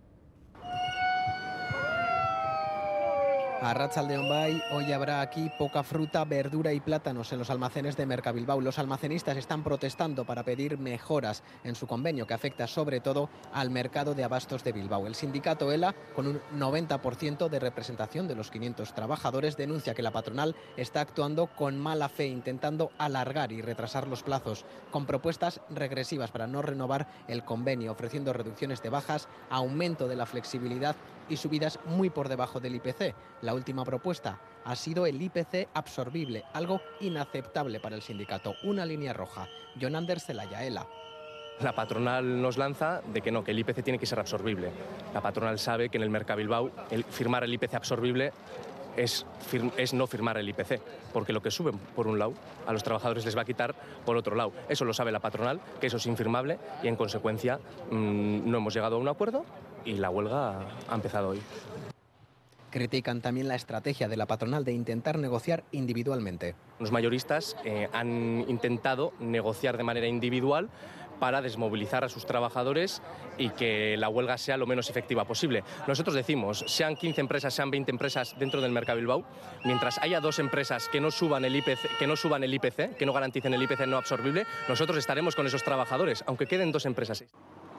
A 3.65 3.73
Ratzaldeon 3.73 4.29
Bay, 4.29 4.63
hoy 4.73 4.93
habrá 4.93 5.23
aquí 5.23 5.51
poca 5.59 5.83
fruta, 5.83 6.23
verdura 6.27 6.75
y 6.75 6.81
plátanos 6.81 7.33
en 7.33 7.39
los 7.39 7.49
almacenes 7.49 7.97
de 7.97 8.05
Mercabilbao. 8.05 8.61
Los 8.61 8.79
almacenistas 8.79 9.39
están 9.39 9.65
protestando 9.65 10.27
para 10.27 10.43
pedir 10.43 10.77
mejoras 10.77 11.43
en 11.65 11.75
su 11.75 11.87
convenio 11.87 12.27
que 12.27 12.35
afecta 12.35 12.67
sobre 12.67 13.01
todo 13.01 13.31
al 13.55 13.71
mercado 13.71 14.15
de 14.15 14.23
abastos 14.23 14.65
de 14.65 14.73
Bilbao. 14.73 15.07
El 15.07 15.15
sindicato 15.15 15.73
ELA, 15.73 15.95
con 16.15 16.27
un 16.27 16.43
90% 16.55 17.49
de 17.49 17.59
representación 17.59 18.29
de 18.29 18.35
los 18.35 18.51
500 18.51 18.93
trabajadores, 18.93 19.57
denuncia 19.57 19.95
que 19.95 20.03
la 20.03 20.13
patronal 20.13 20.55
está 20.77 21.01
actuando 21.01 21.47
con 21.47 21.81
mala 21.81 22.11
fe, 22.11 22.27
intentando 22.27 22.91
alargar 22.99 23.51
y 23.51 23.63
retrasar 23.63 24.09
los 24.09 24.23
plazos, 24.23 24.67
con 24.91 25.07
propuestas 25.07 25.63
regresivas 25.71 26.31
para 26.31 26.47
no 26.47 26.61
renovar 26.61 27.09
el 27.29 27.47
convenio, 27.47 27.93
ofreciendo 27.93 28.35
reducciones 28.35 28.83
de 28.83 28.91
bajas, 28.91 29.27
aumento 29.49 30.07
de 30.07 30.17
la 30.17 30.27
flexibilidad 30.27 30.97
y 31.29 31.37
subidas 31.37 31.79
muy 31.87 32.11
por 32.11 32.29
debajo 32.29 32.61
del 32.61 32.77
IPC. 32.77 33.15
La 33.43 33.55
última 33.55 33.85
propuesta 33.85 34.39
ha 34.65 34.77
sido 34.77 35.07
el 35.07 35.21
IPC 35.21 35.69
absorbible, 35.75 36.45
algo 36.53 36.81
inaceptable 37.01 37.81
para 37.81 37.97
el 37.97 38.03
sindicato. 38.03 38.55
Una 38.65 38.87
línea 38.87 39.13
roja. 39.13 39.49
John 39.81 39.97
Anders 39.97 40.29
Ela. 40.29 40.87
La 41.61 41.73
patronal 41.73 42.43
nos 42.43 42.59
lanza 42.59 43.01
de 43.13 43.21
que 43.21 43.31
no, 43.31 43.45
que 43.45 43.53
el 43.53 43.59
IPC 43.61 43.83
tiene 43.85 43.99
que 43.99 44.07
ser 44.07 44.19
absorbible. 44.19 44.71
La 45.13 45.21
patronal 45.21 45.59
sabe 45.59 45.89
que 45.89 45.99
en 45.99 46.03
el 46.03 46.11
Mercado 46.11 46.39
Bilbao 46.39 46.71
el 46.91 47.05
firmar 47.05 47.45
el 47.45 47.55
IPC 47.55 47.75
absorbible 47.75 48.33
es, 48.97 49.27
es, 49.77 49.95
no 49.95 50.07
firmar 50.07 50.39
el 50.39 50.49
IPC, 50.49 50.81
porque 51.13 51.33
lo 51.33 51.43
que 51.43 51.51
suben 51.51 51.79
por 51.95 52.07
un 52.07 52.19
lado 52.19 52.35
a 52.67 52.73
los 52.73 52.83
trabajadores 52.83 53.25
les 53.25 53.37
va 53.37 53.43
a 53.43 53.45
quitar 53.45 53.75
por 54.05 54.17
otro 54.17 54.35
lado. 54.35 54.53
Eso 54.69 54.85
lo 54.85 54.95
sabe 54.95 55.13
la 55.13 55.21
patronal, 55.21 55.61
que 55.81 55.87
eso 55.87 55.97
es 55.97 56.07
infirmable 56.07 56.59
y 56.83 56.89
en 56.89 56.97
consecuencia 56.97 57.59
mm, 57.91 58.51
no 58.51 58.59
hemos 58.59 58.75
llegado 58.75 58.97
a 58.97 58.99
un 58.99 59.09
acuerdo 59.09 59.45
y 59.85 59.95
la 59.95 60.11
huelga 60.11 60.67
ha 60.89 60.95
empezado 60.95 61.31
hoy. 61.31 61.41
Critican 62.71 63.21
también 63.21 63.47
la 63.47 63.55
estrategia 63.55 64.09
de 64.09 64.17
la 64.17 64.27
patronal 64.27 64.65
de 64.65 64.73
intentar 64.73 65.19
negociar 65.19 65.63
individualmente. 65.71 66.57
Los 66.81 66.91
mayoristas 66.91 67.57
eh, 67.65 67.89
han 67.93 68.45
intentado 68.49 69.13
negociar 69.21 69.77
de 69.77 69.85
manera 69.85 70.09
individual 70.09 70.71
para 71.19 71.41
desmovilizar 71.41 72.05
a 72.05 72.09
sus 72.09 72.27
trabajadores 72.27 73.03
y 73.39 73.51
que 73.51 73.97
la 73.97 74.09
huelga 74.09 74.39
sea 74.39 74.57
lo 74.57 74.67
menos 74.67 74.91
efectiva 74.91 75.25
posible. 75.25 75.65
Nosotros 75.87 76.15
decimos, 76.15 76.65
sean 76.67 76.97
15 76.97 77.21
empresas, 77.21 77.55
sean 77.55 77.71
20 77.71 77.91
empresas 77.91 78.35
dentro 78.39 78.61
del 78.61 78.73
mercado 78.73 78.99
Bilbao, 78.99 79.25
mientras 79.65 79.99
haya 79.99 80.21
dos 80.21 80.39
empresas 80.39 80.89
que 80.89 81.01
no 81.01 81.11
suban 81.11 81.45
el 81.45 81.57
IPC, 81.57 81.99
que 81.99 82.07
no 82.07 82.17
suban 82.17 82.45
el 82.45 82.55
IPC, 82.55 82.97
que 82.97 83.07
no 83.07 83.13
garanticen 83.13 83.55
el 83.55 83.63
IPC 83.63 83.87
no 83.87 83.97
absorbible, 83.97 84.47
nosotros 84.69 84.99
estaremos 84.99 85.35
con 85.35 85.47
esos 85.47 85.63
trabajadores, 85.63 86.25
aunque 86.27 86.47
queden 86.47 86.73
dos 86.73 86.87
empresas. 86.87 87.25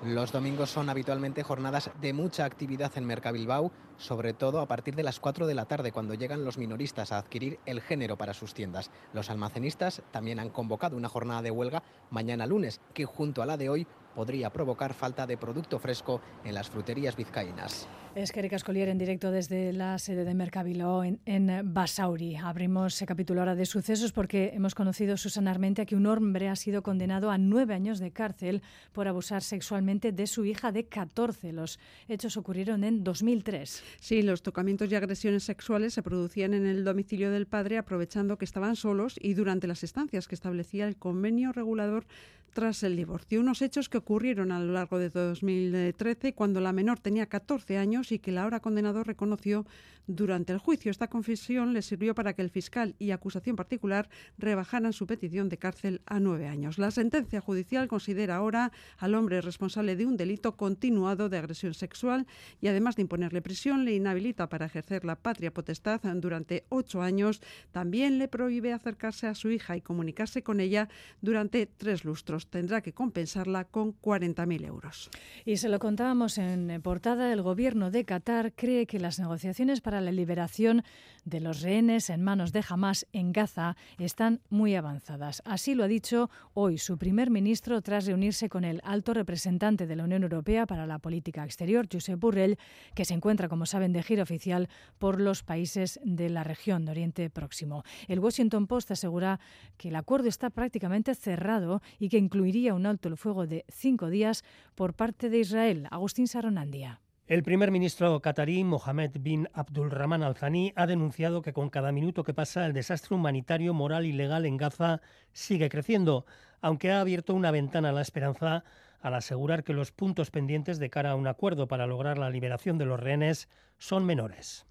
Los 0.05 0.31
domingos 0.31 0.69
son 0.69 0.91
habitualmente 0.91 1.41
jornadas 1.41 1.89
de 1.99 2.13
mucha 2.13 2.45
actividad 2.45 2.95
en 2.95 3.05
Mercabilbao, 3.05 3.71
sobre 3.97 4.33
todo 4.33 4.59
a 4.59 4.67
partir 4.67 4.95
de 4.95 5.01
las 5.01 5.19
4 5.19 5.47
de 5.47 5.55
la 5.55 5.65
tarde, 5.65 5.91
cuando 5.91 6.13
llegan 6.13 6.45
los 6.45 6.59
minoristas 6.59 7.11
a 7.11 7.17
adquirir 7.17 7.59
el 7.65 7.81
género 7.81 8.15
para 8.15 8.35
sus 8.35 8.53
tiendas. 8.53 8.91
Los 9.13 9.31
almacenistas 9.31 10.03
también 10.11 10.39
han 10.39 10.51
convocado 10.51 10.95
una 10.95 11.09
jornada 11.09 11.41
de 11.41 11.49
huelga 11.49 11.81
mañana 12.11 12.45
lunes, 12.45 12.81
que 12.93 13.05
junto 13.05 13.41
a 13.41 13.47
la 13.47 13.57
de 13.57 13.69
hoy 13.69 13.87
podría 14.15 14.49
provocar 14.49 14.93
falta 14.93 15.28
de 15.28 15.38
producto 15.38 15.78
fresco 15.78 16.21
en 16.43 16.56
las 16.56 16.69
fruterías 16.69 17.15
vizcaínas. 17.15 17.88
Es 18.15 18.32
que 18.32 18.49
Collier 18.63 18.88
en 18.88 18.97
directo 18.97 19.30
desde 19.30 19.73
la 19.73 19.99
sede 19.99 20.23
de 20.23 20.34
Mercabilo 20.34 21.04
en, 21.04 21.73
Basauri. 21.73 22.38
Abrimos 22.38 22.95
ese 22.95 23.06
capítulo 23.06 23.41
ahora 23.41 23.56
de 23.56 23.65
sucesos 23.65 24.13
porque 24.13 24.51
hemos 24.54 24.73
conocido, 24.73 25.17
Susana 25.17 25.51
Armentia, 25.51 25.86
que 25.86 25.97
un 25.97 26.06
hombre 26.08 26.47
ha 26.47 26.56
sido 26.56 26.82
condenado 26.82 27.30
a 27.30 27.38
nueve 27.38 27.73
años 27.73 27.99
de 27.99 28.12
cárcel 28.12 28.62
por 28.93 29.10
abusar 29.10 29.43
sexualmente 29.43 30.13
de 30.13 30.28
su 30.28 30.45
hija 30.45 30.71
de 30.71 30.86
14. 30.86 31.51
Los 31.51 31.78
hechos 32.08 32.38
ocurrieron 32.38 32.86
en 32.86 33.04
2003. 33.04 33.84
Sí, 33.99 34.21
los 34.21 34.41
tocamientos 34.41 34.89
y 34.89 34.95
agresiones 34.95 35.43
sexuales 35.43 35.93
se 35.93 36.01
producían 36.01 36.54
en 36.54 36.65
el 36.65 36.86
domicilio 36.86 37.32
del 37.32 37.47
padre 37.47 37.78
aprovechando 37.78 38.38
que 38.38 38.45
estaban 38.45 38.78
solos 38.78 39.15
y 39.19 39.34
durante 39.34 39.67
las 39.67 39.84
estancias 39.84 40.30
que 40.30 40.36
establecía 40.36 40.88
el 40.88 40.95
convenio 40.95 41.51
regulador 41.51 42.06
tras 42.55 42.83
el 42.83 42.95
divorcio. 42.95 43.41
Unos 43.41 43.61
hechos 43.61 43.89
que 43.89 43.97
ocurrieron 43.97 44.53
a 44.53 44.61
lo 44.61 44.71
largo 44.71 44.97
de 44.97 45.09
2013 45.09 46.33
cuando 46.33 46.61
la 46.61 46.71
menor 46.71 46.99
tenía 46.99 47.25
14 47.25 47.77
años 47.77 48.13
y 48.13 48.19
que 48.19 48.31
el 48.31 48.37
ahora 48.37 48.61
condenado 48.61 49.03
reconoció 49.03 49.65
durante 50.07 50.53
el 50.53 50.59
juicio. 50.59 50.89
Esta 50.89 51.09
confesión 51.09 51.73
le 51.73 51.81
sirvió 51.81 52.15
para 52.15 52.33
que 52.33 52.41
el 52.41 52.49
fiscal 52.49 52.95
y 52.97 53.11
acusación 53.11 53.55
particular 53.55 54.09
rebajaran 54.37 54.93
su 54.93 55.05
petición 55.05 55.49
de 55.49 55.57
cárcel 55.57 56.01
a 56.05 56.19
nueve 56.19 56.47
años. 56.47 56.77
La 56.77 56.91
sentencia 56.91 57.41
judicial 57.41 57.89
considera 57.89 58.37
ahora 58.37 58.71
al 58.99 59.15
hombre 59.15 59.41
responsable 59.41 59.97
de 59.97 60.05
un 60.05 60.15
delito 60.15 60.55
continuado 60.55 61.27
de 61.27 61.37
agresión 61.37 61.73
sexual 61.73 62.25
y 62.61 62.67
además 62.67 62.95
de 62.95 63.01
imponerle 63.01 63.41
prisión, 63.41 63.83
le 63.83 63.95
inhabilita 63.95 64.47
para 64.47 64.67
ejercer 64.67 65.03
la 65.03 65.17
patria 65.17 65.53
potestad 65.53 65.99
durante 66.15 66.65
ocho 66.69 67.01
años. 67.01 67.41
También 67.73 68.17
le 68.17 68.29
prohíbe 68.29 68.71
acercarse 68.71 69.27
a 69.27 69.35
su 69.35 69.49
hija 69.49 69.75
y 69.75 69.81
comunicarse 69.81 70.41
con 70.41 70.61
ella 70.61 70.87
durante 71.21 71.65
tres 71.65 72.05
lustros. 72.05 72.44
Tendrá 72.49 72.81
que 72.81 72.93
compensarla 72.93 73.65
con 73.65 73.93
40.000 73.99 74.65
euros. 74.65 75.10
Y 75.45 75.58
se 75.58 75.69
lo 75.69 75.79
contábamos 75.79 76.38
en 76.38 76.81
portada, 76.81 77.31
el 77.34 77.41
gobierno 77.41 77.91
de 77.91 78.05
Qatar 78.05 78.53
cree 78.53 78.86
que 78.86 78.99
las 78.99 79.19
negociaciones 79.19 79.81
para 79.81 80.01
la 80.01 80.12
liberación 80.12 80.84
de 81.25 81.39
los 81.39 81.62
rehenes 81.62 82.10
en 82.10 82.23
manos 82.23 82.51
de 82.51 82.63
Hamas 82.67 83.08
en 83.12 83.31
Gaza 83.31 83.75
están 83.97 84.41
muy 84.49 84.75
avanzadas. 84.75 85.41
Así 85.45 85.73
lo 85.73 85.84
ha 85.84 85.88
dicho 85.88 86.29
hoy 86.53 86.77
su 86.77 86.97
primer 86.97 87.29
ministro 87.29 87.81
tras 87.81 88.05
reunirse 88.05 88.49
con 88.49 88.63
el 88.63 88.79
alto 88.84 89.13
representante 89.13 89.88
de 89.88 89.95
la 89.95 90.03
Unión 90.03 90.23
Europea 90.23 90.65
para 90.65 90.86
la 90.86 90.99
política 90.99 91.43
exterior, 91.43 91.88
Josep 91.91 92.19
Burrell, 92.19 92.58
que 92.93 93.05
se 93.05 93.13
encuentra, 93.13 93.49
como 93.49 93.65
saben, 93.65 93.91
de 93.91 94.03
giro 94.03 94.23
oficial 94.23 94.69
por 94.99 95.19
los 95.19 95.43
países 95.43 95.99
de 96.03 96.29
la 96.29 96.43
región 96.43 96.86
de 96.86 96.91
Oriente 96.91 97.29
Próximo. 97.29 97.84
El 98.08 98.19
Washington 98.19 98.67
Post 98.67 98.91
asegura 98.91 99.39
que 99.77 99.89
el 99.89 99.95
acuerdo 99.95 100.29
está 100.29 100.49
prácticamente 100.49 101.15
cerrado 101.15 101.81
y 101.99 102.10
que 102.10 102.17
incluiría 102.36 102.74
un 102.74 102.86
alto 102.86 103.08
el 103.08 103.15
fuego 103.15 103.48
de 103.48 103.63
cinco 103.69 104.10
días 104.10 104.43
por 104.76 104.93
parte 104.93 105.30
de 105.30 105.39
Israel. 105.39 105.88
Agustín 105.89 106.28
Saronandia. 106.28 107.00
El 107.28 107.43
primer 107.43 107.71
ministro 107.71 108.19
qatarí, 108.19 108.65
Mohamed 108.65 109.12
bin 109.21 109.48
Abdulrahman 109.54 110.21
Al-Thani, 110.21 110.74
ha 110.76 110.86
denunciado 110.86 111.41
que 111.41 111.54
con 111.54 111.69
cada 111.69 111.93
minuto 111.93 112.26
que 112.26 112.34
pasa 112.34 112.65
el 112.65 112.74
desastre 112.74 113.15
humanitario, 113.15 113.74
moral 113.74 114.06
y 114.06 114.12
legal 114.12 114.45
en 114.45 114.58
Gaza 114.58 115.00
sigue 115.32 115.69
creciendo, 115.69 116.26
aunque 116.60 116.91
ha 116.91 117.00
abierto 117.00 117.34
una 117.34 117.52
ventana 117.52 117.89
a 117.89 117.93
la 117.93 118.02
esperanza 118.02 118.65
al 119.00 119.13
asegurar 119.13 119.63
que 119.63 119.71
los 119.71 119.93
puntos 119.93 120.30
pendientes 120.30 120.78
de 120.78 120.89
cara 120.89 121.12
a 121.12 121.15
un 121.15 121.28
acuerdo 121.28 121.69
para 121.69 121.88
lograr 121.88 122.17
la 122.17 122.30
liberación 122.30 122.78
de 122.78 122.86
los 122.86 123.00
rehenes 123.00 123.48
son 123.78 124.06
menores. 124.06 124.65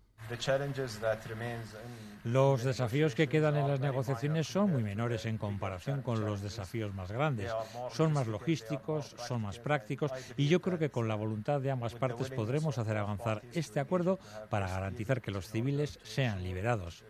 Los 2.25 2.65
desafíos 2.65 3.15
que 3.15 3.29
quedan 3.29 3.57
en 3.57 3.69
las 3.69 3.81
negociaciones 3.81 4.47
son 4.47 4.73
muy 4.73 4.83
menores 4.83 5.27
en 5.27 5.37
comparación 5.37 6.03
con 6.03 6.25
los 6.25 6.41
desafíos 6.41 6.95
más 6.95 7.13
grandes. 7.13 7.53
Son 7.93 8.13
más 8.13 8.27
logísticos, 8.27 9.15
son 9.27 9.43
más 9.43 9.59
prácticos 9.59 10.11
y 10.37 10.49
yo 10.49 10.61
creo 10.61 10.79
que 10.79 10.91
con 10.91 11.09
la 11.09 11.15
voluntad 11.15 11.61
de 11.61 11.71
ambas 11.71 11.95
partes 11.95 12.31
podremos 12.31 12.79
hacer 12.79 12.97
avanzar 12.97 13.43
este 13.53 13.81
acuerdo 13.81 14.19
para 14.49 14.69
garantizar 14.69 15.21
que 15.21 15.31
los 15.31 15.49
civiles 15.49 15.99
sean 16.03 16.43
liberados. 16.43 17.05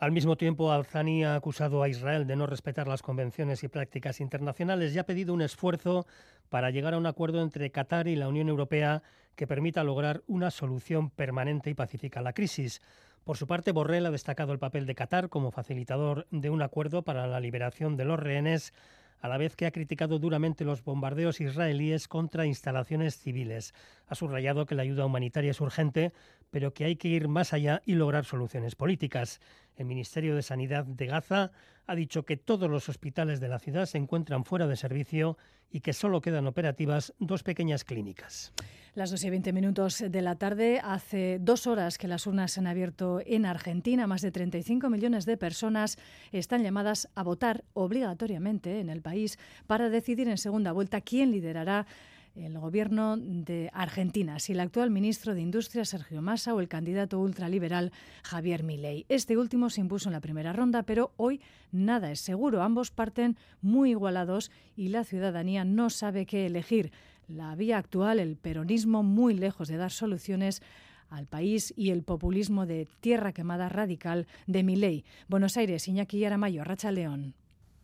Al 0.00 0.12
mismo 0.12 0.36
tiempo, 0.36 0.72
Al-Thani 0.72 1.24
ha 1.24 1.36
acusado 1.36 1.82
a 1.82 1.88
Israel 1.88 2.26
de 2.26 2.36
no 2.36 2.46
respetar 2.46 2.88
las 2.88 3.00
convenciones 3.00 3.62
y 3.62 3.68
prácticas 3.68 4.20
internacionales 4.20 4.94
y 4.94 4.98
ha 4.98 5.06
pedido 5.06 5.32
un 5.32 5.40
esfuerzo 5.40 6.06
para 6.50 6.70
llegar 6.70 6.94
a 6.94 6.98
un 6.98 7.06
acuerdo 7.06 7.40
entre 7.40 7.70
Qatar 7.70 8.08
y 8.08 8.16
la 8.16 8.28
Unión 8.28 8.48
Europea 8.48 9.02
que 9.36 9.46
permita 9.46 9.84
lograr 9.84 10.22
una 10.26 10.50
solución 10.50 11.10
permanente 11.10 11.70
y 11.70 11.74
pacífica 11.74 12.20
a 12.20 12.22
la 12.22 12.32
crisis. 12.32 12.80
Por 13.24 13.36
su 13.36 13.46
parte, 13.46 13.72
Borrell 13.72 14.06
ha 14.06 14.10
destacado 14.10 14.52
el 14.52 14.58
papel 14.58 14.86
de 14.86 14.94
Qatar 14.94 15.28
como 15.28 15.50
facilitador 15.50 16.26
de 16.30 16.50
un 16.50 16.62
acuerdo 16.62 17.02
para 17.02 17.26
la 17.26 17.40
liberación 17.40 17.96
de 17.96 18.04
los 18.04 18.20
rehenes, 18.20 18.74
a 19.20 19.28
la 19.28 19.38
vez 19.38 19.56
que 19.56 19.64
ha 19.64 19.70
criticado 19.70 20.18
duramente 20.18 20.66
los 20.66 20.84
bombardeos 20.84 21.40
israelíes 21.40 22.08
contra 22.08 22.44
instalaciones 22.44 23.16
civiles. 23.16 23.72
Ha 24.06 24.14
subrayado 24.14 24.66
que 24.66 24.74
la 24.74 24.82
ayuda 24.82 25.06
humanitaria 25.06 25.50
es 25.50 25.60
urgente, 25.60 26.12
pero 26.50 26.72
que 26.72 26.84
hay 26.84 26.96
que 26.96 27.08
ir 27.08 27.28
más 27.28 27.52
allá 27.52 27.82
y 27.84 27.94
lograr 27.94 28.24
soluciones 28.24 28.74
políticas. 28.74 29.40
El 29.76 29.86
Ministerio 29.86 30.36
de 30.36 30.42
Sanidad 30.42 30.84
de 30.84 31.06
Gaza 31.06 31.50
ha 31.86 31.94
dicho 31.94 32.24
que 32.24 32.36
todos 32.36 32.70
los 32.70 32.88
hospitales 32.88 33.40
de 33.40 33.48
la 33.48 33.58
ciudad 33.58 33.86
se 33.86 33.98
encuentran 33.98 34.44
fuera 34.44 34.66
de 34.66 34.76
servicio 34.76 35.36
y 35.70 35.80
que 35.80 35.92
solo 35.92 36.20
quedan 36.20 36.46
operativas 36.46 37.12
dos 37.18 37.42
pequeñas 37.42 37.82
clínicas. 37.82 38.52
Las 38.94 39.10
2 39.10 39.24
y 39.24 39.30
20 39.30 39.52
minutos 39.52 40.04
de 40.08 40.22
la 40.22 40.36
tarde. 40.36 40.80
Hace 40.82 41.38
dos 41.40 41.66
horas 41.66 41.98
que 41.98 42.06
las 42.06 42.28
urnas 42.28 42.52
se 42.52 42.60
han 42.60 42.68
abierto 42.68 43.20
en 43.26 43.44
Argentina. 43.44 44.06
Más 44.06 44.22
de 44.22 44.30
35 44.30 44.88
millones 44.88 45.26
de 45.26 45.36
personas 45.36 45.98
están 46.30 46.62
llamadas 46.62 47.08
a 47.16 47.24
votar 47.24 47.64
obligatoriamente 47.72 48.78
en 48.78 48.90
el 48.90 49.02
país 49.02 49.36
para 49.66 49.90
decidir 49.90 50.28
en 50.28 50.38
segunda 50.38 50.70
vuelta 50.70 51.00
quién 51.00 51.32
liderará 51.32 51.88
el 52.34 52.58
gobierno 52.58 53.16
de 53.16 53.70
Argentina, 53.72 54.38
si 54.38 54.52
el 54.52 54.60
actual 54.60 54.90
ministro 54.90 55.34
de 55.34 55.40
Industria 55.40 55.84
Sergio 55.84 56.20
Massa 56.20 56.54
o 56.54 56.60
el 56.60 56.68
candidato 56.68 57.18
ultraliberal 57.20 57.92
Javier 58.24 58.62
Milei. 58.64 59.06
Este 59.08 59.36
último 59.36 59.70
se 59.70 59.80
impuso 59.80 60.08
en 60.08 60.14
la 60.14 60.20
primera 60.20 60.52
ronda, 60.52 60.82
pero 60.82 61.12
hoy 61.16 61.40
nada 61.70 62.10
es 62.10 62.20
seguro. 62.20 62.62
Ambos 62.62 62.90
parten 62.90 63.36
muy 63.62 63.90
igualados 63.90 64.50
y 64.76 64.88
la 64.88 65.04
ciudadanía 65.04 65.64
no 65.64 65.90
sabe 65.90 66.26
qué 66.26 66.46
elegir 66.46 66.92
la 67.28 67.54
vía 67.54 67.78
actual, 67.78 68.18
el 68.18 68.36
peronismo, 68.36 69.02
muy 69.02 69.34
lejos 69.34 69.68
de 69.68 69.76
dar 69.76 69.90
soluciones 69.90 70.62
al 71.08 71.26
país 71.26 71.72
y 71.76 71.90
el 71.90 72.02
populismo 72.02 72.66
de 72.66 72.88
tierra 73.00 73.32
quemada 73.32 73.68
radical 73.68 74.26
de 74.46 74.62
Milei. 74.62 75.04
Buenos 75.28 75.56
Aires, 75.56 75.86
Iñaki 75.86 76.24
Aramayo, 76.24 76.64
Racha 76.64 76.90
León. 76.90 77.34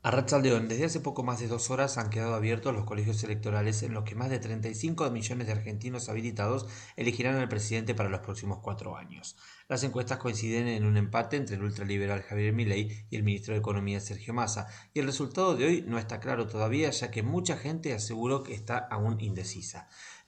A 0.02 0.10
Rachaldeón, 0.10 0.66
desde 0.66 0.86
hace 0.86 1.00
poco 1.00 1.22
más 1.22 1.40
de 1.40 1.46
dos 1.46 1.70
horas 1.70 1.98
han 1.98 2.08
quedado 2.08 2.34
abiertos 2.34 2.74
los 2.74 2.86
colegios 2.86 3.22
electorales 3.22 3.82
en 3.82 3.92
los 3.92 4.04
que 4.04 4.14
más 4.14 4.30
de 4.30 4.38
35 4.38 5.10
millones 5.10 5.46
de 5.46 5.52
argentinos 5.52 6.08
habilitados 6.08 6.66
elegirán 6.96 7.36
al 7.36 7.50
presidente 7.50 7.94
para 7.94 8.08
los 8.08 8.20
próximos 8.20 8.60
cuatro 8.62 8.96
años. 8.96 9.36
Las 9.70 9.84
encuestas 9.84 10.18
coinciden 10.18 10.66
en 10.66 10.84
un 10.84 10.96
empate 10.96 11.36
entre 11.36 11.54
el 11.54 11.62
ultraliberal 11.62 12.22
Javier 12.22 12.52
Milei 12.52 13.06
y 13.08 13.14
el 13.14 13.22
ministro 13.22 13.54
de 13.54 13.60
Economía 13.60 14.00
Sergio 14.00 14.34
Massa, 14.34 14.66
y 14.92 14.98
el 14.98 15.06
resultado 15.06 15.54
de 15.54 15.64
hoy 15.64 15.84
no 15.86 15.96
está 15.96 16.18
claro 16.18 16.48
todavía, 16.48 16.90
ya 16.90 17.12
que 17.12 17.22
mucha 17.22 17.56
gente 17.56 17.94
aseguró 17.94 18.42
que 18.42 18.52
está 18.52 18.78
aún 18.78 19.20
indecisa. 19.20 19.86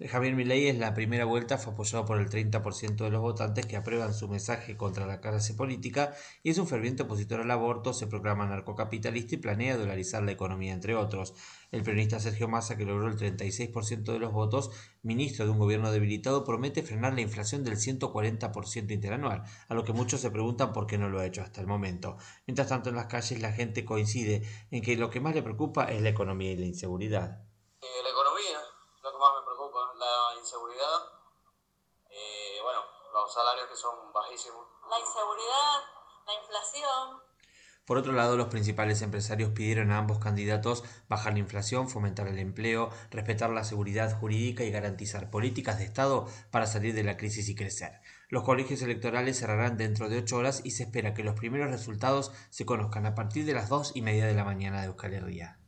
Javier 0.09 0.37
Milei 0.37 0.69
en 0.69 0.79
la 0.79 0.95
primera 0.95 1.25
vuelta 1.25 1.59
fue 1.59 1.73
apoyado 1.73 2.05
por 2.05 2.21
el 2.21 2.29
30% 2.31 3.03
de 3.03 3.11
los 3.11 3.21
votantes 3.21 3.67
que 3.67 3.77
aprueban 3.77 4.15
su 4.15 4.29
mensaje 4.29 4.77
contra 4.77 5.07
la 5.07 5.21
clase 5.21 5.55
política 5.55 6.15
y 6.45 6.51
es 6.51 6.59
un 6.59 6.69
ferviente 6.69 7.03
opositor 7.03 7.41
al 7.41 7.51
aborto, 7.51 7.93
se 7.93 8.07
proclama 8.07 8.47
narcocapitalista 8.47 9.35
y 9.35 9.39
planea 9.39 9.77
dolarizar 9.77 10.23
la 10.23 10.31
economía, 10.31 10.73
entre 10.73 10.95
otros. 10.95 11.35
El 11.73 11.83
peronista 11.83 12.21
Sergio 12.21 12.49
Massa, 12.49 12.77
que 12.77 12.85
logró 12.85 13.09
el 13.09 13.17
36% 13.17 14.13
de 14.13 14.19
los 14.19 14.31
votos, 14.31 14.71
ministro 15.03 15.47
de 15.47 15.53
un 15.53 15.59
gobierno 15.59 15.91
debilitado, 15.91 16.45
promete 16.45 16.83
frenar 16.83 17.15
la 17.15 17.23
inflación 17.23 17.65
del 17.65 17.79
140% 17.79 18.91
interanual, 18.93 19.43
a 19.71 19.75
lo 19.75 19.83
que 19.83 19.95
muchos 19.95 20.21
se 20.21 20.31
preguntan 20.31 20.75
por 20.75 20.87
qué 20.87 20.99
no 20.99 21.09
lo 21.09 21.19
ha 21.19 21.25
hecho 21.25 21.41
hasta 21.41 21.63
el 21.63 21.67
momento. 21.67 22.19
Mientras 22.47 22.69
tanto, 22.69 22.91
en 22.91 22.97
las 22.97 23.07
calles 23.07 23.41
la 23.41 23.53
gente 23.53 23.87
coincide 23.87 24.43
en 24.71 24.83
que 24.83 24.97
lo 24.97 25.09
que 25.09 25.21
más 25.21 25.35
le 25.35 25.43
preocupa 25.43 25.85
es 25.85 26.03
la 26.03 26.11
economía 26.11 26.53
y 26.53 26.59
la 26.59 26.67
inseguridad. 26.67 27.41
Eh, 27.81 28.03
la 28.03 28.11
economía, 28.11 28.61
lo 29.03 29.11
que 29.11 29.19
más 29.19 29.33
me 29.41 29.45
preocupa, 29.47 29.79
la 29.97 30.39
inseguridad, 30.39 30.99
eh, 32.11 32.61
bueno, 32.63 32.81
los 33.15 33.33
salarios 33.33 33.67
que 33.69 33.77
son 33.77 34.13
bajísimos. 34.13 34.67
La 34.91 35.01
inseguridad, 35.01 35.81
la 36.27 36.35
inflación. 36.35 37.32
Por 37.85 37.99
otro 37.99 38.13
lado, 38.13 38.37
los 38.37 38.47
principales 38.47 39.03
empresarios 39.03 39.51
pidieron 39.51 39.91
a 39.91 39.99
ambos 39.99 40.21
candidatos 40.21 40.85
bajar 41.09 41.33
la 41.33 41.41
inflación, 41.41 41.89
fomentar 41.89 42.29
el 42.29 42.39
empleo, 42.39 42.91
respetar 43.11 43.51
la 43.51 43.65
seguridad 43.65 44.17
jurídica 44.17 44.63
y 44.63 44.71
garantizar 44.71 45.31
políticas 45.31 45.79
de 45.79 45.85
Estado 45.85 46.29
para 46.53 46.67
salir 46.67 46.95
de 46.95 47.03
la 47.03 47.17
crisis 47.17 47.49
y 47.49 47.57
crecer. 47.57 48.01
Los 48.29 48.45
colegios 48.45 48.83
electorales 48.83 49.39
cerrarán 49.39 49.77
dentro 49.77 50.09
de 50.09 50.19
ocho 50.19 50.37
horas 50.37 50.63
y 50.65 50.71
se 50.71 50.85
espera 50.85 51.13
que 51.13 51.25
los 51.25 51.35
primeros 51.35 51.71
resultados 51.71 52.33
se 52.51 52.65
conozcan 52.65 53.05
a 53.05 53.17
partir 53.17 53.45
de 53.45 53.55
las 53.55 53.69
dos 53.69 53.93
y 53.97 54.03
media 54.03 54.27
de 54.27 54.35
la 54.35 54.45
mañana 54.45 54.81
de 54.81 54.87
Euskal 54.87 55.15
Herria. 55.15 55.59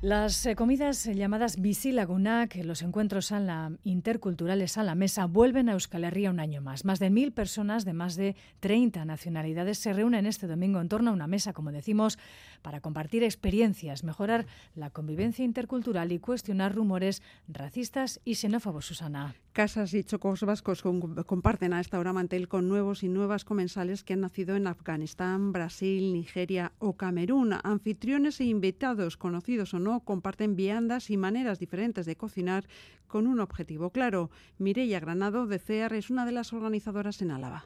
Las 0.00 0.46
eh, 0.46 0.54
comidas 0.54 1.06
llamadas 1.06 1.60
Visilagunak, 1.60 2.54
los 2.62 2.82
encuentros 2.82 3.32
la, 3.32 3.72
interculturales 3.82 4.78
a 4.78 4.84
la 4.84 4.94
mesa, 4.94 5.24
vuelven 5.24 5.68
a 5.68 5.72
Euskal 5.72 6.04
Herria 6.04 6.30
un 6.30 6.38
año 6.38 6.62
más. 6.62 6.84
Más 6.84 7.00
de 7.00 7.10
mil 7.10 7.32
personas 7.32 7.84
de 7.84 7.94
más 7.94 8.14
de 8.14 8.36
30 8.60 9.04
nacionalidades 9.04 9.78
se 9.78 9.92
reúnen 9.92 10.26
este 10.26 10.46
domingo 10.46 10.80
en 10.80 10.88
torno 10.88 11.10
a 11.10 11.14
una 11.14 11.26
mesa, 11.26 11.52
como 11.52 11.72
decimos, 11.72 12.16
para 12.62 12.80
compartir 12.80 13.24
experiencias, 13.24 14.04
mejorar 14.04 14.46
la 14.76 14.90
convivencia 14.90 15.44
intercultural 15.44 16.12
y 16.12 16.20
cuestionar 16.20 16.76
rumores 16.76 17.20
racistas 17.48 18.20
y 18.24 18.36
xenófobos, 18.36 18.86
Susana. 18.86 19.34
Casas 19.58 19.92
y 19.92 20.04
chocos 20.04 20.44
vascos 20.44 20.84
comparten 21.26 21.72
a 21.72 21.80
esta 21.80 21.98
hora 21.98 22.12
mantel 22.12 22.46
con 22.46 22.68
nuevos 22.68 23.02
y 23.02 23.08
nuevas 23.08 23.44
comensales 23.44 24.04
que 24.04 24.12
han 24.12 24.20
nacido 24.20 24.54
en 24.54 24.68
Afganistán, 24.68 25.50
Brasil, 25.50 26.12
Nigeria 26.12 26.70
o 26.78 26.96
Camerún. 26.96 27.52
Anfitriones 27.64 28.40
e 28.40 28.44
invitados, 28.44 29.16
conocidos 29.16 29.74
o 29.74 29.80
no, 29.80 29.98
comparten 30.04 30.54
viandas 30.54 31.10
y 31.10 31.16
maneras 31.16 31.58
diferentes 31.58 32.06
de 32.06 32.14
cocinar 32.14 32.66
con 33.08 33.26
un 33.26 33.40
objetivo 33.40 33.90
claro. 33.90 34.30
Mireia 34.58 35.00
Granado 35.00 35.48
de 35.48 35.58
CEAR 35.58 35.92
es 35.94 36.08
una 36.08 36.24
de 36.24 36.30
las 36.30 36.52
organizadoras 36.52 37.20
en 37.20 37.32
Álava 37.32 37.64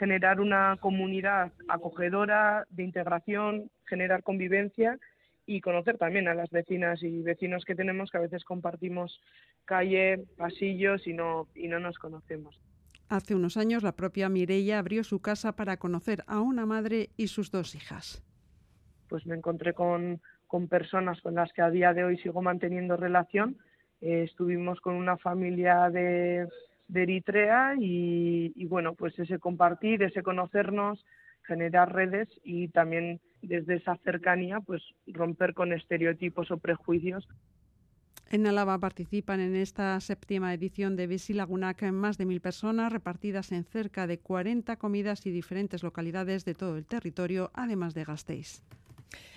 generar 0.00 0.40
una 0.40 0.78
comunidad 0.80 1.52
acogedora, 1.68 2.66
de 2.70 2.82
integración, 2.82 3.70
generar 3.86 4.24
convivencia 4.24 4.98
y 5.46 5.60
conocer 5.60 5.98
también 5.98 6.28
a 6.28 6.34
las 6.34 6.50
vecinas 6.50 7.02
y 7.02 7.22
vecinos 7.22 7.64
que 7.64 7.74
tenemos 7.74 8.10
que 8.10 8.18
a 8.18 8.22
veces 8.22 8.44
compartimos 8.44 9.20
calle, 9.64 10.24
pasillos 10.36 11.06
y 11.06 11.12
no, 11.12 11.48
y 11.54 11.68
no 11.68 11.80
nos 11.80 11.98
conocemos. 11.98 12.60
Hace 13.08 13.34
unos 13.34 13.56
años 13.56 13.82
la 13.82 13.96
propia 13.96 14.28
Mireia 14.28 14.78
abrió 14.78 15.02
su 15.02 15.20
casa 15.20 15.56
para 15.56 15.78
conocer 15.78 16.22
a 16.26 16.40
una 16.40 16.66
madre 16.66 17.10
y 17.16 17.26
sus 17.28 17.50
dos 17.50 17.74
hijas. 17.74 18.22
Pues 19.08 19.26
me 19.26 19.34
encontré 19.34 19.74
con, 19.74 20.20
con 20.46 20.68
personas 20.68 21.20
con 21.20 21.34
las 21.34 21.52
que 21.52 21.62
a 21.62 21.70
día 21.70 21.92
de 21.92 22.04
hoy 22.04 22.18
sigo 22.18 22.40
manteniendo 22.42 22.96
relación. 22.96 23.58
Eh, 24.00 24.22
estuvimos 24.28 24.80
con 24.80 24.94
una 24.94 25.16
familia 25.16 25.90
de 25.90 26.46
de 26.90 27.02
Eritrea 27.04 27.74
y, 27.78 28.64
bueno, 28.66 28.94
pues 28.94 29.16
ese 29.18 29.38
compartir, 29.38 30.02
ese 30.02 30.22
conocernos, 30.22 31.04
generar 31.44 31.94
redes 31.94 32.28
y 32.42 32.68
también 32.68 33.20
desde 33.42 33.76
esa 33.76 33.96
cercanía 34.04 34.60
pues 34.60 34.82
romper 35.06 35.54
con 35.54 35.72
estereotipos 35.72 36.50
o 36.50 36.58
prejuicios. 36.58 37.26
En 38.30 38.46
Álava 38.46 38.78
participan 38.78 39.40
en 39.40 39.56
esta 39.56 39.98
séptima 40.00 40.54
edición 40.54 40.94
de 40.94 41.08
Visilagunac 41.08 41.82
más 41.90 42.16
de 42.16 42.26
mil 42.26 42.40
personas 42.40 42.92
repartidas 42.92 43.50
en 43.50 43.64
cerca 43.64 44.06
de 44.06 44.20
40 44.20 44.76
comidas 44.76 45.26
y 45.26 45.32
diferentes 45.32 45.82
localidades 45.82 46.44
de 46.44 46.54
todo 46.54 46.76
el 46.76 46.86
territorio, 46.86 47.50
además 47.54 47.92
de 47.92 48.04
Gasteiz. 48.04 48.62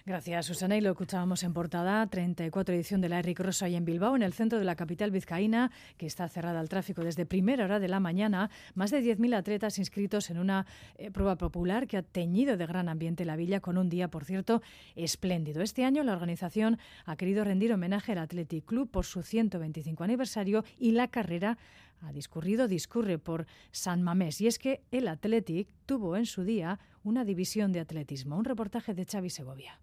Gracias, 0.06 0.48
Susana. 0.48 0.76
Y 0.76 0.82
lo 0.82 0.92
escuchábamos 0.92 1.44
en 1.44 1.54
portada, 1.54 2.06
34 2.08 2.76
edición 2.76 3.00
de 3.00 3.08
la 3.08 3.20
Eric 3.20 3.40
Rosa 3.40 3.70
y 3.70 3.76
en 3.76 3.86
Bilbao, 3.86 4.16
en 4.16 4.22
el 4.22 4.34
centro 4.34 4.60
de 4.60 4.66
la 4.66 4.76
capital 4.76 5.12
vizcaína, 5.12 5.72
que 5.98 6.06
está 6.06 6.28
cerrada 6.28 6.60
al 6.60 6.68
tráfico 6.68 7.04
desde 7.04 7.26
primera 7.26 7.64
hora 7.64 7.80
de 7.80 7.88
la 7.88 8.02
mañana. 8.02 8.50
Más 8.76 8.92
de 8.92 9.02
10.000 9.02 9.34
atletas 9.36 9.80
inscritos 9.80 10.30
en 10.30 10.40
una 10.40 10.66
eh, 10.98 11.10
prueba 11.10 11.38
popular 11.38 11.88
que 11.88 11.98
ha 11.98 12.04
teñido 12.04 12.58
de 12.58 12.66
gran 12.66 12.90
ambiente 12.90 13.24
la 13.24 13.38
villa 13.38 13.62
con 13.62 13.78
un 13.78 13.90
día, 13.90 14.10
por 14.10 14.26
cierto, 14.26 14.62
espléndido. 14.96 15.62
Este 15.62 15.86
año 15.86 16.04
la 16.04 16.14
organización 16.14 16.80
ha 17.06 17.16
querido 17.16 17.46
rendir 17.46 17.72
homenaje 17.72 18.12
al 18.12 18.18
Athletic 18.18 18.66
Club 18.66 18.90
por 18.92 19.06
su 19.06 19.24
125 19.24 20.04
aniversario 20.04 20.66
y 20.78 20.92
la 20.92 21.08
carrera 21.08 21.58
ha 22.04 22.12
discurrido, 22.12 22.68
discurre 22.68 23.18
por 23.18 23.46
San 23.72 24.02
Mamés. 24.02 24.42
Y 24.42 24.48
es 24.48 24.60
que 24.60 24.82
el 24.92 25.08
Athletic 25.08 25.68
tuvo 25.86 26.18
en 26.18 26.26
su 26.26 26.44
día 26.44 26.80
una 27.04 27.26
división 27.26 27.72
de 27.72 27.80
atletismo. 27.80 28.38
Un 28.38 28.46
reportaje 28.46 28.94
de 28.94 29.06
Xavi 29.06 29.30
Segovia. 29.30 29.80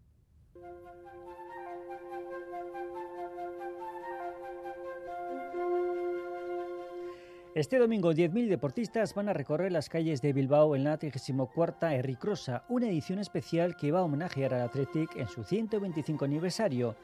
Este 7.52 7.78
domingo 7.78 8.12
10.000 8.12 8.48
deportistas 8.48 9.12
van 9.12 9.28
a 9.28 9.32
recorrer 9.32 9.72
las 9.72 9.88
calles 9.88 10.22
de 10.22 10.32
Bilbao 10.32 10.76
en 10.76 10.84
la 10.84 10.98
34 10.98 11.88
Erricrosa, 11.88 12.64
una 12.68 12.88
edición 12.88 13.18
especial 13.18 13.74
que 13.76 13.90
va 13.90 13.98
a 13.98 14.04
homenajear 14.04 14.54
al 14.54 14.62
Athletic 14.62 15.16
en 15.16 15.26
su 15.26 15.42
125 15.42 16.24
aniversario. 16.24 16.94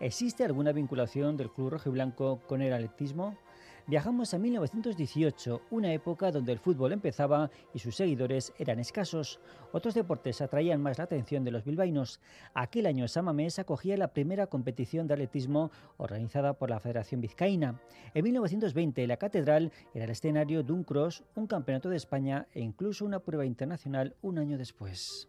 ¿Existe 0.00 0.44
alguna 0.44 0.72
vinculación 0.72 1.36
del 1.36 1.52
club 1.52 1.70
rojo 1.70 1.88
y 1.88 1.92
blanco 1.92 2.40
con 2.48 2.62
el 2.62 2.72
atletismo? 2.72 3.38
Viajamos 3.88 4.32
a 4.32 4.38
1918, 4.38 5.62
una 5.72 5.92
época 5.92 6.30
donde 6.30 6.52
el 6.52 6.60
fútbol 6.60 6.92
empezaba 6.92 7.50
y 7.74 7.80
sus 7.80 7.96
seguidores 7.96 8.52
eran 8.56 8.78
escasos. 8.78 9.40
Otros 9.72 9.94
deportes 9.94 10.40
atraían 10.40 10.80
más 10.80 10.98
la 10.98 11.04
atención 11.04 11.42
de 11.42 11.50
los 11.50 11.64
bilbaínos. 11.64 12.20
Aquel 12.54 12.86
año 12.86 13.08
Samamés 13.08 13.58
acogía 13.58 13.96
la 13.96 14.12
primera 14.12 14.46
competición 14.46 15.08
de 15.08 15.14
atletismo 15.14 15.72
organizada 15.96 16.52
por 16.52 16.70
la 16.70 16.78
Federación 16.78 17.20
Vizcaína. 17.20 17.80
En 18.14 18.22
1920 18.22 19.04
la 19.08 19.16
catedral 19.16 19.72
era 19.94 20.04
el 20.04 20.10
escenario 20.10 20.62
de 20.62 20.72
un 20.72 20.84
cross, 20.84 21.24
un 21.34 21.48
campeonato 21.48 21.88
de 21.88 21.96
España 21.96 22.46
e 22.54 22.60
incluso 22.60 23.04
una 23.04 23.18
prueba 23.18 23.44
internacional 23.44 24.14
un 24.22 24.38
año 24.38 24.58
después. 24.58 25.28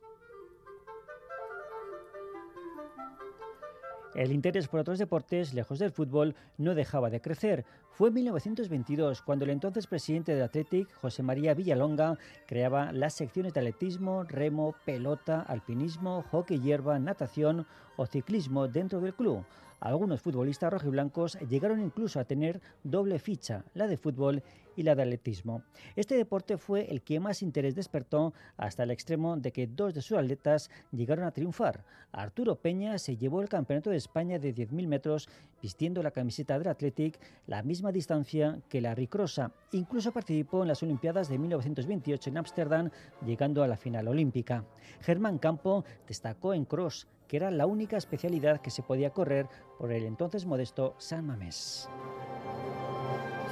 El 4.15 4.31
interés 4.31 4.67
por 4.67 4.79
otros 4.79 4.99
deportes, 4.99 5.55
lejos 5.55 5.79
del 5.79 5.91
fútbol, 5.91 6.35
no 6.59 6.75
dejaba 6.75 7.09
de 7.09 7.19
crecer. 7.19 7.65
Fue 7.89 8.09
en 8.09 8.15
1922 8.15 9.23
cuando 9.23 9.45
el 9.45 9.51
entonces 9.51 9.87
presidente 9.87 10.35
del 10.35 10.43
Athletic, 10.43 10.93
José 11.01 11.23
María 11.23 11.55
Villalonga, 11.55 12.19
creaba 12.45 12.91
las 12.91 13.15
secciones 13.15 13.53
de 13.53 13.61
atletismo, 13.61 14.23
remo, 14.23 14.75
pelota, 14.85 15.41
alpinismo, 15.41 16.23
hockey 16.29 16.59
hierba, 16.59 16.99
natación 16.99 17.65
o 17.95 18.05
ciclismo 18.05 18.67
dentro 18.67 19.01
del 19.01 19.15
club. 19.15 19.45
Algunos 19.79 20.21
futbolistas 20.21 20.71
rojiblancos 20.71 21.37
llegaron 21.49 21.81
incluso 21.81 22.19
a 22.19 22.23
tener 22.23 22.61
doble 22.83 23.19
ficha, 23.19 23.65
la 23.73 23.87
de 23.87 23.97
fútbol 23.97 24.43
y 24.75 24.83
la 24.83 24.95
de 24.95 25.03
atletismo. 25.03 25.63
Este 25.95 26.15
deporte 26.15 26.57
fue 26.57 26.91
el 26.91 27.01
que 27.01 27.19
más 27.19 27.41
interés 27.41 27.75
despertó 27.75 28.33
hasta 28.57 28.83
el 28.83 28.91
extremo 28.91 29.37
de 29.37 29.51
que 29.51 29.67
dos 29.67 29.93
de 29.93 30.01
sus 30.01 30.17
atletas 30.17 30.69
llegaron 30.91 31.25
a 31.25 31.31
triunfar. 31.31 31.83
Arturo 32.11 32.55
Peña 32.55 32.97
se 32.99 33.17
llevó 33.17 33.41
el 33.41 33.49
Campeonato 33.49 33.89
de 33.89 33.97
España 33.97 34.37
de 34.37 34.53
10.000 34.53 34.87
metros 34.87 35.29
vistiendo 35.61 36.03
la 36.03 36.11
camiseta 36.11 36.59
del 36.59 36.67
Athletic, 36.67 37.19
la 37.47 37.63
misma 37.63 37.91
distancia 37.91 38.59
que 38.69 38.81
la 38.81 38.93
Ricrosa. 38.93 39.51
Incluso 39.71 40.11
participó 40.11 40.61
en 40.61 40.67
las 40.67 40.83
Olimpiadas 40.83 41.29
de 41.29 41.39
1928 41.39 42.29
en 42.29 42.37
Ámsterdam, 42.37 42.89
llegando 43.25 43.63
a 43.63 43.67
la 43.67 43.77
final 43.77 44.07
olímpica. 44.07 44.65
Germán 45.01 45.39
Campo 45.39 45.85
destacó 46.07 46.53
en 46.53 46.65
cross, 46.65 47.07
que 47.27 47.37
era 47.37 47.49
la 47.49 47.65
única 47.65 47.97
especialidad 47.97 48.61
que 48.61 48.71
se 48.71 48.83
podía 48.83 49.11
correr 49.11 49.47
por 49.79 49.91
el 49.91 50.03
entonces 50.05 50.45
modesto 50.45 50.95
San 50.97 51.25
Mamés. 51.25 51.89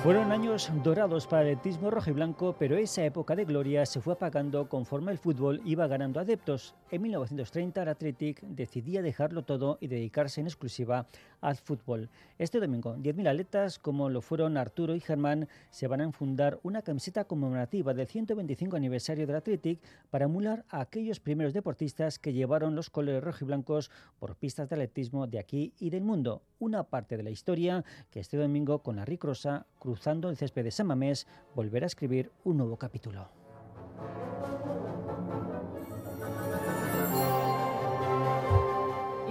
Fueron 0.04 0.32
años 0.32 0.72
dorados 0.84 1.28
para 1.28 1.44
el 1.44 1.50
atletismo 1.50 1.92
rojo 1.92 2.10
y 2.10 2.14
blanco, 2.14 2.56
pero 2.58 2.76
esa 2.76 3.06
época 3.06 3.36
de 3.36 3.46
gloria 3.46 3.86
se 3.86 4.02
fue 4.02 4.14
apagando 4.14 4.68
conforme 4.68 5.12
el 5.12 5.20
fútbol 5.20 5.62
iba 5.64 5.86
ganando 5.86 6.20
adeptos. 6.20 6.74
En 6.90 7.04
1930 7.04 7.84
el 7.84 7.88
Athletic 7.88 8.42
decidía 8.42 9.04
dejarlo 9.04 9.44
todo 9.44 9.78
y 9.80 9.86
dedicarse 9.86 10.42
en 10.42 10.48
exclusiva 10.48 11.06
al 11.40 11.56
fútbol. 11.56 12.10
Este 12.40 12.60
domingo, 12.60 12.96
10.000 12.96 13.30
atletas, 13.30 13.78
como 13.78 14.10
lo 14.10 14.24
fueron 14.24 14.58
Arturo 14.58 14.96
y 14.96 15.02
Germán, 15.02 15.48
se 15.70 15.86
van 15.86 16.02
a 16.02 16.06
enfundar 16.06 16.60
una 16.64 16.82
camiseta 16.82 17.26
conmemorativa 17.26 17.94
del 17.94 18.08
125 18.08 18.76
aniversario 18.76 19.28
del 19.28 19.36
Athletic 19.36 19.82
para 20.10 20.26
emular 20.26 20.66
a 20.70 20.82
aquellos 20.82 21.20
primeros 21.20 21.54
deportistas 21.54 22.18
que 22.18 22.34
llevaron 22.34 22.74
los 22.74 22.90
colores 22.90 23.24
rojo 23.24 23.38
y 23.42 23.46
blancos 23.46 23.92
por 24.18 24.36
pistas 24.36 24.68
de 24.68 24.78
atletismo 24.78 25.28
de 25.28 25.38
aquí 25.38 25.74
y 25.80 25.92
del 25.92 26.02
mundo. 26.02 26.42
Una 26.62 26.84
parte 26.84 27.18
de 27.18 27.24
la 27.24 27.32
historia 27.32 27.84
que 28.12 28.20
este 28.20 28.38
domingo 28.38 28.84
con 28.84 28.96
la 28.96 29.04
Ricrosa 29.04 29.66
cruzando 29.80 30.30
el 30.30 30.38
césped 30.38 30.64
de 30.64 30.70
San 30.70 30.86
Mamés, 30.86 31.26
volverá 31.56 31.86
a 31.86 31.88
escribir 31.88 32.32
un 32.44 32.58
nuevo 32.58 32.78
capítulo. 32.78 33.30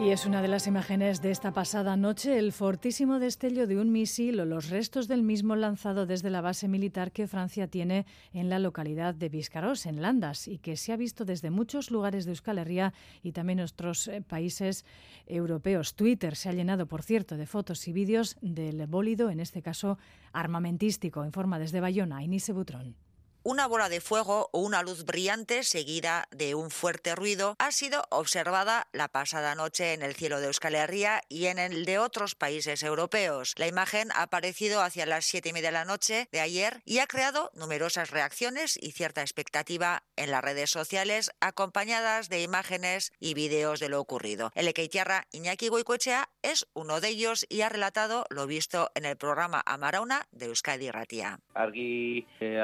Y 0.02 0.12
es 0.12 0.24
una 0.24 0.40
de 0.40 0.48
las 0.48 0.66
imágenes 0.66 1.20
de 1.20 1.30
esta 1.30 1.52
pasada 1.52 1.94
noche, 1.94 2.38
el 2.38 2.52
fortísimo 2.52 3.18
destello 3.18 3.66
de 3.66 3.78
un 3.78 3.92
misil 3.92 4.40
o 4.40 4.46
los 4.46 4.70
restos 4.70 5.08
del 5.08 5.22
mismo 5.22 5.56
lanzado 5.56 6.06
desde 6.06 6.30
la 6.30 6.40
base 6.40 6.68
militar 6.68 7.12
que 7.12 7.26
Francia 7.26 7.68
tiene 7.68 8.06
en 8.32 8.48
la 8.48 8.58
localidad 8.58 9.14
de 9.14 9.28
Biscarros, 9.28 9.84
en 9.84 10.00
Landas, 10.00 10.48
y 10.48 10.56
que 10.56 10.78
se 10.78 10.94
ha 10.94 10.96
visto 10.96 11.26
desde 11.26 11.50
muchos 11.50 11.90
lugares 11.90 12.24
de 12.24 12.30
Euskal 12.30 12.58
Herria 12.58 12.94
y 13.22 13.32
también 13.32 13.60
otros 13.60 14.08
eh, 14.08 14.22
países 14.22 14.86
europeos. 15.26 15.94
Twitter 15.94 16.34
se 16.34 16.48
ha 16.48 16.54
llenado, 16.54 16.86
por 16.86 17.02
cierto, 17.02 17.36
de 17.36 17.46
fotos 17.46 17.86
y 17.86 17.92
vídeos 17.92 18.38
del 18.40 18.86
bólido, 18.86 19.28
en 19.28 19.38
este 19.38 19.60
caso 19.60 19.98
armamentístico, 20.32 21.24
en 21.24 21.32
forma 21.32 21.58
desde 21.58 21.80
Bayona, 21.80 22.24
Inise 22.24 22.54
Butrón. 22.54 22.96
Una 23.42 23.66
bola 23.66 23.88
de 23.88 24.02
fuego 24.02 24.50
o 24.52 24.60
una 24.60 24.82
luz 24.82 25.06
brillante 25.06 25.62
seguida 25.62 26.28
de 26.30 26.54
un 26.54 26.70
fuerte 26.70 27.14
ruido 27.14 27.56
ha 27.58 27.72
sido 27.72 28.04
observada 28.10 28.88
la 28.92 29.08
pasada 29.08 29.54
noche 29.54 29.94
en 29.94 30.02
el 30.02 30.14
cielo 30.14 30.40
de 30.40 30.48
Euskal 30.48 30.74
Herria 30.74 31.22
y 31.30 31.46
en 31.46 31.58
el 31.58 31.86
de 31.86 31.98
otros 31.98 32.34
países 32.34 32.82
europeos. 32.82 33.54
La 33.56 33.66
imagen 33.66 34.08
ha 34.14 34.24
aparecido 34.24 34.82
hacia 34.82 35.06
las 35.06 35.24
siete 35.24 35.48
y 35.48 35.52
media 35.54 35.70
de 35.70 35.72
la 35.72 35.86
noche 35.86 36.28
de 36.32 36.40
ayer 36.40 36.82
y 36.84 36.98
ha 36.98 37.06
creado 37.06 37.50
numerosas 37.54 38.10
reacciones 38.10 38.78
y 38.78 38.92
cierta 38.92 39.22
expectativa 39.22 40.02
en 40.16 40.30
las 40.30 40.44
redes 40.44 40.68
sociales, 40.68 41.30
acompañadas 41.40 42.28
de 42.28 42.42
imágenes 42.42 43.10
y 43.20 43.32
vídeos 43.32 43.80
de 43.80 43.88
lo 43.88 44.00
ocurrido. 44.00 44.52
El 44.54 44.68
Ekeitiarra 44.68 45.28
Iñaki 45.32 45.68
Goicoechea 45.68 46.28
es 46.42 46.68
uno 46.74 47.00
de 47.00 47.08
ellos 47.08 47.46
y 47.48 47.62
ha 47.62 47.70
relatado 47.70 48.26
lo 48.28 48.46
visto 48.46 48.90
en 48.94 49.06
el 49.06 49.16
programa 49.16 49.62
Amarauna 49.64 50.26
de 50.30 50.46
Euskadi 50.46 50.90
Ratia. 50.90 51.40
Argi 51.54 52.26
eh, 52.40 52.60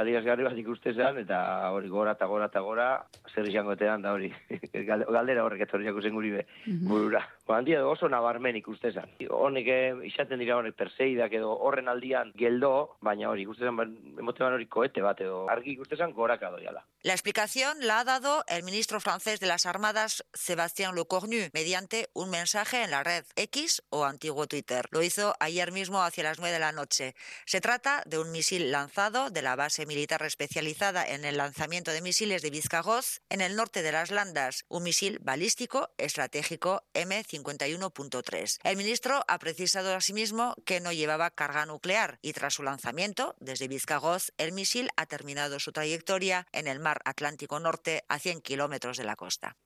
ikuste 0.76 0.92
zen, 0.92 1.18
eta 1.24 1.70
hori 1.72 1.88
gora 1.88 2.12
eta 2.12 2.26
gora 2.28 2.46
eta 2.50 2.60
gora, 2.60 2.88
zer 3.32 3.48
izango 3.48 3.72
etean 3.72 4.02
da 4.02 4.12
hori, 4.12 4.30
galdera 5.16 5.44
horrek 5.44 5.64
etorri 5.66 5.88
jako 5.88 6.02
zen 6.02 6.14
guri 6.14 6.36
be, 6.36 6.46
mhm. 6.66 6.88
burura. 6.88 7.24
Handia 7.54 7.86
oso 7.86 8.08
nabarmen 8.08 8.56
ikuste 8.58 8.90
zen. 8.92 9.12
Honek 9.30 9.68
eh, 9.70 9.94
izaten 10.08 10.40
dira 10.42 10.56
honek 10.58 10.74
perseidak 10.76 11.32
edo 11.38 11.52
horren 11.54 11.88
aldian 11.88 12.32
geldo, 12.38 12.96
baina 13.00 13.30
hori 13.30 13.46
ikuste 13.46 13.68
zen, 13.68 13.94
emote 14.18 14.44
hori 14.44 14.66
koete 14.66 15.02
bat 15.04 15.20
edo, 15.22 15.44
argi 15.52 15.76
ikuste 15.76 15.96
zen 15.96 16.12
goraka 16.12 16.50
doiala. 16.50 16.84
La 17.02 17.12
explicación 17.12 17.78
la 17.86 18.00
ha 18.00 18.04
dado 18.04 18.42
el 18.48 18.64
ministro 18.64 19.00
francés 19.00 19.38
de 19.38 19.46
las 19.46 19.66
Armadas, 19.66 20.24
Sébastien 20.34 20.94
Lecornu, 20.94 21.48
mediante 21.52 22.08
un 22.14 22.30
mensaje 22.30 22.82
en 22.82 22.90
la 22.90 23.04
red 23.04 23.24
X 23.36 23.82
o 23.90 24.04
antiguo 24.04 24.46
Twitter. 24.48 24.88
Lo 24.90 25.02
hizo 25.02 25.34
ayer 25.38 25.70
mismo 25.70 26.02
hacia 26.02 26.24
las 26.24 26.40
9 26.40 26.52
de 26.52 26.58
la 26.58 26.72
noche. 26.72 27.14
Se 27.44 27.60
trata 27.60 28.02
de 28.06 28.18
un 28.18 28.32
misil 28.32 28.72
lanzado 28.72 29.30
de 29.30 29.42
la 29.42 29.54
base 29.54 29.86
militar 29.86 30.22
especializada 30.22 31.06
en 31.06 31.24
el 31.24 31.36
lanzamiento 31.36 31.92
de 31.92 32.02
misiles 32.02 32.42
de 32.42 32.50
Vizcagoz 32.50 33.20
en 33.28 33.40
el 33.40 33.54
norte 33.54 33.82
de 33.82 33.92
las 33.92 34.10
Landas, 34.10 34.64
un 34.68 34.82
misil 34.82 35.18
balístico 35.20 35.90
estratégico 35.98 36.82
M51.3. 37.42 38.58
El 38.62 38.76
ministro 38.76 39.24
ha 39.28 39.38
precisado 39.38 39.94
asimismo 39.94 40.54
que 40.64 40.80
no 40.80 40.92
llevaba 40.92 41.30
carga 41.30 41.66
nuclear 41.66 42.18
y 42.22 42.32
tras 42.32 42.54
su 42.54 42.62
lanzamiento 42.62 43.34
desde 43.40 43.68
Vizcagoz, 43.68 44.32
el 44.38 44.52
misil 44.52 44.90
ha 44.96 45.06
terminado 45.06 45.58
su 45.60 45.72
trayectoria 45.72 46.46
en 46.52 46.66
el 46.66 46.80
mar 46.80 47.00
Atlántico 47.04 47.60
Norte 47.60 48.04
a 48.08 48.18
100 48.18 48.40
kilómetros 48.40 48.96
de 48.96 49.04
la 49.04 49.16
costa. 49.16 49.56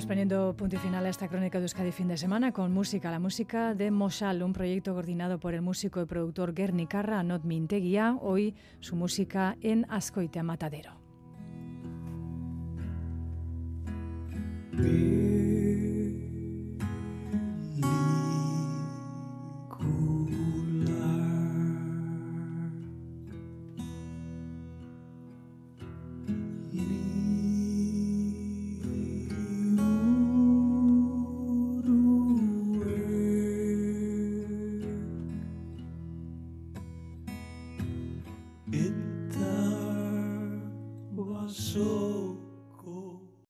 Vamos 0.00 0.08
poniendo 0.08 0.56
punto 0.56 0.76
y 0.76 0.78
final 0.78 1.04
a 1.04 1.10
esta 1.10 1.28
crónica 1.28 1.58
de 1.58 1.64
Euskadi 1.64 1.92
fin 1.92 2.08
de 2.08 2.16
semana 2.16 2.52
con 2.52 2.72
música, 2.72 3.10
la 3.10 3.18
música 3.18 3.74
de 3.74 3.90
Moshal, 3.90 4.42
un 4.42 4.54
proyecto 4.54 4.94
coordinado 4.94 5.38
por 5.38 5.52
el 5.52 5.60
músico 5.60 6.00
y 6.00 6.06
productor 6.06 6.56
Gerni 6.56 6.86
Carra, 6.86 7.20
Anot 7.20 7.44
Minteguía, 7.44 8.16
hoy 8.18 8.54
su 8.78 8.96
música 8.96 9.58
en 9.60 9.84
Ascoitea 9.90 10.42
Matadero. 10.42 10.94